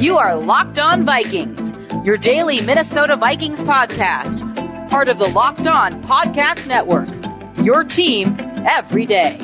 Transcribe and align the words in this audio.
You 0.00 0.16
are 0.16 0.36
Locked 0.36 0.78
On 0.78 1.04
Vikings, 1.04 1.74
your 2.04 2.16
daily 2.16 2.60
Minnesota 2.60 3.16
Vikings 3.16 3.60
podcast, 3.60 4.88
part 4.88 5.08
of 5.08 5.18
the 5.18 5.26
Locked 5.30 5.66
On 5.66 6.00
Podcast 6.04 6.68
Network. 6.68 7.08
Your 7.64 7.82
team 7.82 8.36
every 8.64 9.06
day. 9.06 9.36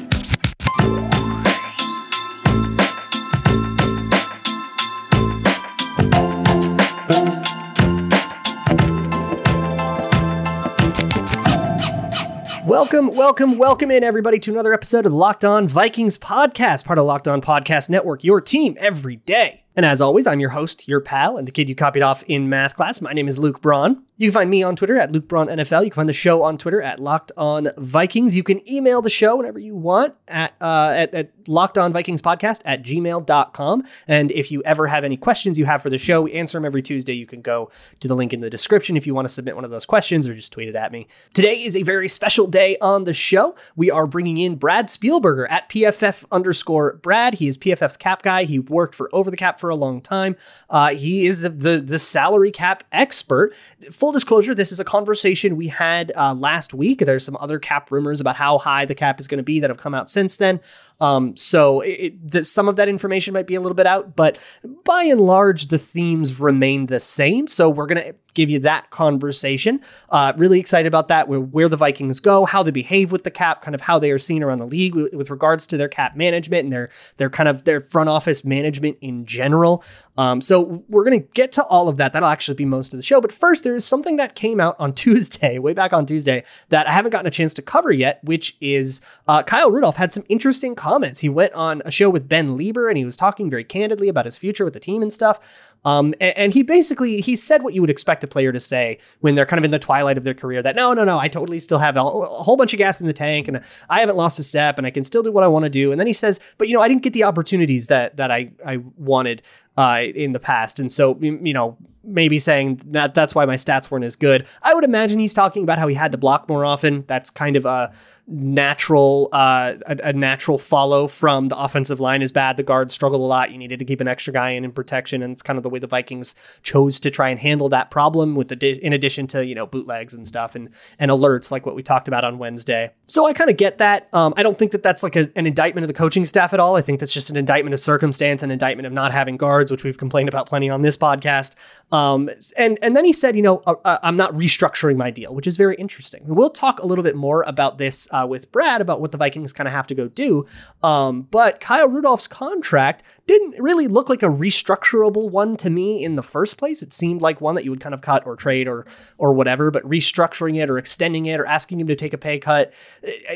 Welcome, 12.65 13.09
welcome, 13.09 13.59
welcome 13.59 13.91
in 13.91 14.05
everybody 14.05 14.39
to 14.39 14.53
another 14.53 14.73
episode 14.73 15.05
of 15.05 15.11
the 15.11 15.19
Locked 15.19 15.45
On 15.45 15.67
Vikings 15.67 16.17
podcast, 16.17 16.85
part 16.85 17.01
of 17.01 17.07
Locked 17.07 17.27
On 17.27 17.43
Podcast 17.43 17.91
Network, 17.91 18.23
your 18.23 18.41
team 18.41 18.77
every 18.79 19.17
day. 19.17 19.64
And 19.77 19.85
as 19.85 20.01
always, 20.01 20.27
I'm 20.27 20.39
your 20.39 20.51
host, 20.51 20.87
your 20.87 21.01
pal, 21.01 21.37
and 21.37 21.49
the 21.49 21.53
kid 21.53 21.69
you 21.69 21.75
copied 21.75 22.03
off 22.03 22.23
in 22.29 22.49
math 22.49 22.77
class. 22.77 23.01
My 23.01 23.13
name 23.13 23.27
is 23.27 23.39
Luke 23.41 23.61
Braun. 23.61 24.05
You 24.17 24.29
can 24.29 24.33
find 24.35 24.49
me 24.49 24.63
on 24.63 24.77
Twitter 24.77 24.97
at 24.97 25.11
Luke 25.11 25.27
Braun 25.27 25.49
NFL. 25.49 25.83
You 25.83 25.91
can 25.91 25.97
find 25.97 26.09
the 26.09 26.13
show 26.13 26.45
on 26.45 26.57
Twitter 26.57 26.81
at 26.81 27.01
Locked 27.01 27.33
On 27.37 27.71
Vikings. 27.77 28.37
You 28.37 28.45
can 28.45 28.67
email 28.71 29.03
the 29.03 29.11
show 29.11 29.35
whenever 29.35 29.59
you 29.59 29.75
want 29.75 30.15
at, 30.29 30.55
uh, 30.61 30.93
at, 30.95 31.13
at 31.13 31.33
Locked 31.49 31.79
On 31.79 31.93
Vikings 31.93 32.23
Podcast 32.23 32.63
at 32.65 32.85
gmail.com. 32.85 33.85
And 34.07 34.31
if 34.31 34.53
you 34.53 34.63
ever 34.65 34.87
have 34.87 35.03
any 35.03 35.17
questions 35.17 35.59
you 35.59 35.65
have 35.65 35.83
for 35.83 35.91
the 35.91 35.99
show, 35.99 36.23
we 36.23 36.33
answer 36.33 36.57
them 36.57 36.65
every 36.65 36.81
Tuesday. 36.81 37.15
You 37.15 37.27
can 37.27 37.43
go 37.43 37.73
to 37.99 38.07
the 38.07 38.15
link 38.15 38.33
in 38.33 38.41
the 38.41 38.49
description 38.49 38.97
if 38.97 39.05
you 39.05 39.15
want 39.15 39.27
to 39.27 39.35
submit 39.35 39.57
one 39.57 39.65
of 39.65 39.73
those 39.73 39.85
questions 39.85 40.29
or 40.29 40.35
just 40.35 40.53
tweet 40.53 40.69
it 40.69 40.77
at 40.77 40.93
me. 40.93 41.09
Today 41.33 41.65
is 41.65 41.75
a 41.75 41.83
very 41.83 42.07
special 42.07 42.47
day 42.47 42.77
on 42.81 43.03
the 43.03 43.13
show. 43.13 43.57
We 43.75 43.91
are 43.91 44.07
bringing 44.07 44.39
in 44.39 44.55
Brad 44.55 44.87
Spielberger 44.87 45.51
at 45.51 45.69
PFF 45.69 46.25
underscore 46.31 47.01
Brad. 47.03 47.35
He 47.35 47.49
is 47.49 47.59
PFF's 47.59 47.97
cap 47.97 48.23
guy. 48.23 48.45
He 48.45 48.61
worked 48.61 48.95
for 48.95 49.11
Over 49.13 49.29
the 49.29 49.37
Cap 49.37 49.59
for 49.65 49.71
a 49.71 49.75
long 49.75 50.03
time. 50.03 50.37
Uh, 50.69 50.95
he 50.95 51.25
is 51.25 51.41
the, 51.41 51.49
the, 51.49 51.81
the 51.81 51.99
salary 51.99 52.51
cap 52.51 52.85
expert. 52.93 53.55
Full 53.91 54.13
disclosure: 54.13 54.55
this 54.55 54.71
is 54.71 54.79
a 54.79 54.85
conversation 54.85 55.57
we 55.57 55.69
had 55.69 56.13
uh, 56.15 56.35
last 56.35 56.75
week. 56.75 56.99
There's 56.99 57.25
some 57.25 57.39
other 57.41 57.59
cap 57.59 57.91
rumors 57.91 58.21
about 58.21 58.37
how 58.37 58.59
high 58.59 58.85
the 58.85 58.95
cap 58.95 59.19
is 59.21 59.27
going 59.27 59.39
to 59.39 59.43
be 59.43 59.61
that 59.61 59.71
have 59.71 59.79
come 59.79 59.95
out 59.95 60.11
since 60.11 60.37
then. 60.37 60.61
Um, 61.01 61.37
so 61.37 61.81
it, 61.81 62.31
the, 62.31 62.45
some 62.45 62.69
of 62.69 62.77
that 62.77 62.89
information 62.89 63.35
might 63.35 63.47
be 63.47 63.55
a 63.55 63.61
little 63.61 63.75
bit 63.75 63.87
out, 63.87 64.15
but 64.17 64.39
by 64.85 65.03
and 65.05 65.21
large, 65.21 65.67
the 65.67 65.79
themes 65.79 66.39
remain 66.41 66.87
the 66.87 67.01
same. 67.01 67.49
So 67.49 67.69
we're 67.69 67.87
going 67.87 68.03
to 68.03 68.15
give 68.35 68.51
you 68.51 68.59
that 68.61 68.91
conversation. 68.91 69.81
Uh, 70.11 70.33
really 70.37 70.61
excited 70.61 70.87
about 70.87 71.09
that, 71.09 71.29
where, 71.29 71.41
where 71.41 71.69
the 71.69 71.77
Vikings 71.77 72.21
go, 72.21 72.45
how 72.45 72.63
they 72.63 72.71
behave 72.71 73.13
with 73.13 73.25
the 73.25 73.31
cap, 73.31 73.63
kind 73.63 73.75
of 73.75 73.83
how 73.83 73.99
they 73.99 74.11
are 74.11 74.19
seen 74.19 74.43
around 74.43 74.59
the 74.59 74.67
league 74.67 74.95
with, 74.95 75.15
with 75.15 75.31
regards 75.31 75.67
to 75.69 75.77
their 75.77 75.89
cap 75.89 76.17
management 76.17 76.65
and 76.65 76.73
their 76.73 76.91
their 77.17 77.31
kind 77.31 77.49
of 77.49 77.65
their 77.65 77.81
front 77.81 78.09
office 78.09 78.45
management 78.45 78.99
in 79.01 79.25
general. 79.25 79.83
Um, 80.17 80.41
so 80.41 80.85
we're 80.89 81.05
going 81.05 81.21
to 81.21 81.29
get 81.35 81.53
to 81.53 81.65
all 81.65 81.89
of 81.89 81.97
that. 81.97 82.13
That'll 82.13 82.29
actually 82.29 82.55
be 82.55 82.65
most 82.65 82.93
of 82.95 82.99
the 82.99 83.03
show. 83.03 83.21
But 83.21 83.33
first, 83.33 83.65
there 83.65 83.75
is 83.75 83.85
something 83.85 84.17
that 84.17 84.35
came 84.35 84.61
out 84.61 84.77
on 84.79 84.93
Tuesday, 85.05 85.59
way 85.59 85.73
back 85.73 85.93
on 85.93 86.07
Tuesday, 86.07 86.45
that 86.69 86.87
I 86.87 86.93
haven't 86.93 87.11
gotten 87.11 87.27
a 87.27 87.31
chance 87.31 87.55
to 87.55 87.63
cover 87.63 87.93
yet, 87.93 88.23
which 88.23 88.57
is 88.61 89.01
uh, 89.27 89.43
Kyle 89.43 89.71
Rudolph 89.71 89.97
had 89.97 90.13
some 90.13 90.25
interesting 90.29 90.75
comments. 90.75 91.21
He 91.21 91.29
went 91.29 91.53
on 91.55 91.83
a 91.85 91.91
show 91.91 92.11
with 92.11 92.29
Ben 92.29 92.57
Leber 92.57 92.89
and 92.89 92.97
he 92.97 93.05
was 93.05 93.17
talking 93.17 93.51
very 93.51 93.65
candidly 93.65 94.09
about 94.09 94.25
his 94.25 94.39
future 94.39 94.65
with 94.65 94.75
the 94.75 94.81
team 94.81 95.03
and 95.03 95.13
stuff. 95.13 95.74
Um, 95.85 96.15
and, 96.21 96.37
and, 96.39 96.55
he 96.55 96.63
basically 96.63 97.21
he 97.21 97.37
said 97.37 97.63
what 97.63 97.75
you 97.75 97.81
would 97.81 97.91
expect 97.91 98.25
a 98.25 98.27
player 98.27 98.53
to 98.53 98.61
say 98.61 98.99
when 99.21 99.35
they're 99.35 99.45
kind 99.45 99.59
of 99.59 99.65
in 99.65 99.71
the 99.71 99.79
twilight 99.79 100.17
of 100.17 100.25
their 100.25 100.35
career. 100.35 100.63
That 100.63 100.77
no, 100.77 100.95
no, 100.95 101.05
no, 101.05 101.19
I 101.19 101.29
totally 101.29 101.59
still 101.59 101.79
have 101.79 101.97
a, 101.97 102.01
a 102.01 102.43
whole 102.43 102.57
bunch 102.57 102.73
of 102.73 102.79
gas 102.79 103.01
in 103.01 103.07
the 103.07 103.13
tank, 103.13 103.49
and 103.49 103.63
I 103.91 104.01
haven't 104.01 104.17
lost 104.17 104.39
a 104.39 104.45
step, 104.45 104.79
and 104.79 104.87
I 104.87 104.91
can 104.91 105.05
still 105.05 105.23
do 105.23 105.31
what 105.31 105.45
I 105.45 105.49
want 105.49 105.65
to 105.65 105.71
do. 105.71 105.91
And 105.93 106.01
then 106.01 106.07
he 106.07 106.13
says, 106.13 106.41
but 106.59 106.69
you 106.69 106.75
know, 106.75 106.83
I 106.83 106.89
didn't 106.89 107.03
get 107.03 107.13
the 107.13 107.25
opportunities 107.25 107.89
that 107.89 108.17
that 108.17 108.31
I 108.31 108.53
I 108.65 108.79
wanted 108.97 109.43
uh, 109.77 110.03
in 110.15 110.33
the 110.33 110.41
past, 110.41 110.81
and 110.81 110.91
so 110.91 111.19
you 111.21 111.53
know 111.53 111.77
maybe 112.07 112.39
saying 112.39 112.81
that 112.87 113.15
that's 113.15 113.35
why 113.35 113.45
my 113.45 113.57
stats 113.57 113.91
weren't 113.91 114.05
as 114.05 114.17
good. 114.17 114.47
I 114.63 114.75
would 114.75 114.85
imagine 114.85 115.19
he's 115.19 115.35
talking 115.35 115.63
about 115.63 115.79
how 115.79 115.89
he 115.89 115.95
had 115.95 116.13
to 116.13 116.19
block 116.19 116.49
more 116.49 116.65
often. 116.65 117.05
That's 117.07 117.31
kind 117.31 117.57
of 117.57 117.67
a 117.67 117.93
natural 118.27 119.29
uh, 119.33 119.75
a, 119.87 119.99
a, 120.05 120.13
natural 120.13 120.57
follow 120.57 121.07
from 121.07 121.49
the 121.49 121.59
offensive 121.59 122.01
line 122.01 122.23
is 122.23 122.33
bad. 122.33 122.57
The 122.57 122.63
guards 122.63 122.95
struggled 122.95 123.21
a 123.21 123.25
lot. 123.25 123.51
You 123.51 123.59
needed 123.59 123.79
to 123.81 123.85
keep 123.85 124.01
an 124.01 124.09
extra 124.09 124.33
guy 124.33 124.51
in 124.51 124.65
in 124.65 124.73
protection, 124.73 125.23
and 125.23 125.33
it's 125.33 125.43
kind 125.43 125.59
of 125.59 125.63
the 125.63 125.69
way 125.69 125.79
the 125.79 125.87
Vikings 125.87 126.35
chose 126.63 126.99
to 127.01 127.11
try 127.11 127.29
and 127.29 127.39
handle 127.39 127.69
that 127.69 127.91
problem. 127.91 128.35
With 128.35 128.49
the 128.49 128.85
in 128.85 128.93
addition 128.93 129.27
to 129.29 129.45
you 129.45 129.55
know 129.55 129.67
bootlegs 129.67 130.15
and 130.15 130.27
stuff 130.27 130.55
and 130.55 130.71
and 130.99 131.11
alerts 131.11 131.51
like 131.51 131.67
what 131.67 131.75
we 131.75 131.83
talked 131.83 132.09
about 132.09 132.25
on 132.25 132.39
Wednesday. 132.39 132.93
So 133.07 133.27
I 133.27 133.35
kind 133.35 133.51
of 133.51 133.57
get 133.57 133.79
that. 133.79 134.09
Um, 134.13 134.33
I 134.37 134.43
don't 134.43 134.59
think 134.59 134.73
that 134.73 134.83
that's 134.83 135.03
like 135.03 135.15
a, 135.15 135.31
an 135.37 135.47
indictment 135.47 135.85
of 135.85 135.89
the 135.89 135.95
coaching 135.95 136.25
staff 136.25 136.55
at 136.55 136.61
all. 136.61 136.77
I 136.77 136.81
think 136.81 137.01
that's 137.01 137.13
just 137.13 137.29
an 137.29 137.37
indictment 137.37 137.75
of 137.75 137.81
circumstance, 137.81 138.43
an 138.43 138.51
indictment 138.51 138.87
of 138.87 138.93
not 138.93 139.13
having 139.13 139.37
guards, 139.37 139.71
which 139.71 139.85
we've 139.85 139.99
complained 139.99 140.29
about 140.29 140.49
plenty 140.49 140.71
on 140.71 140.83
this 140.83 140.97
podcast. 140.97 141.55
Um, 141.93 142.31
and 142.57 142.79
and 142.81 142.97
then 142.97 143.05
he 143.05 143.13
said, 143.13 143.37
you 143.37 143.43
know, 143.43 143.63
uh, 143.67 143.75
uh, 143.85 143.99
I'm 144.03 144.17
not 144.17 144.33
restructuring 144.33 144.97
my 144.97 145.11
deal, 145.11 145.35
which 145.35 145.47
is 145.47 145.57
very 145.57 145.77
interesting. 145.77 146.23
We'll 146.27 146.51
talk 146.51 146.83
a 146.83 146.87
little 146.87 147.05
bit 147.05 147.15
more 147.15 147.43
about 147.43 147.79
this 147.79 148.09
uh, 148.11 148.27
with 148.29 148.51
Brad 148.51 148.81
about 148.81 149.01
what 149.01 149.13
the 149.13 149.19
Vikings 149.19 149.53
kind 149.53 149.69
of 149.69 149.75
have 149.75 149.87
to 149.89 149.95
go 149.95 150.09
do. 150.09 150.47
Um, 150.83 151.23
but 151.23 151.61
Kyle 151.61 151.89
Rudolph's 151.89 152.27
contract 152.27 153.03
didn't 153.27 153.55
really 153.59 153.87
look 153.87 154.09
like 154.09 154.23
a 154.23 154.29
restructurable 154.29 155.31
one 155.31 155.57
to 155.59 155.71
me 155.71 156.03
in 156.03 156.17
the 156.17 156.23
first 156.23 156.57
place. 156.57 156.83
It 156.83 156.93
seemed 156.93 157.23
like 157.23 157.41
one 157.41 157.55
that 157.55 157.65
you 157.65 157.71
would 157.71 157.81
kind 157.81 157.95
of 157.95 158.01
cut 158.01 158.27
or 158.27 158.35
trade 158.37 158.67
or 158.67 158.87
or 159.19 159.33
whatever. 159.33 159.71
But 159.71 159.83
restructuring 159.85 160.61
it 160.61 160.71
or 160.71 160.79
extending 160.79 161.27
it 161.27 161.39
or 161.39 161.47
asking 161.47 161.81
him 161.81 161.87
to 161.89 161.97
take 161.97 162.13
a 162.13 162.19
pay 162.19 162.39
cut, 162.39 162.73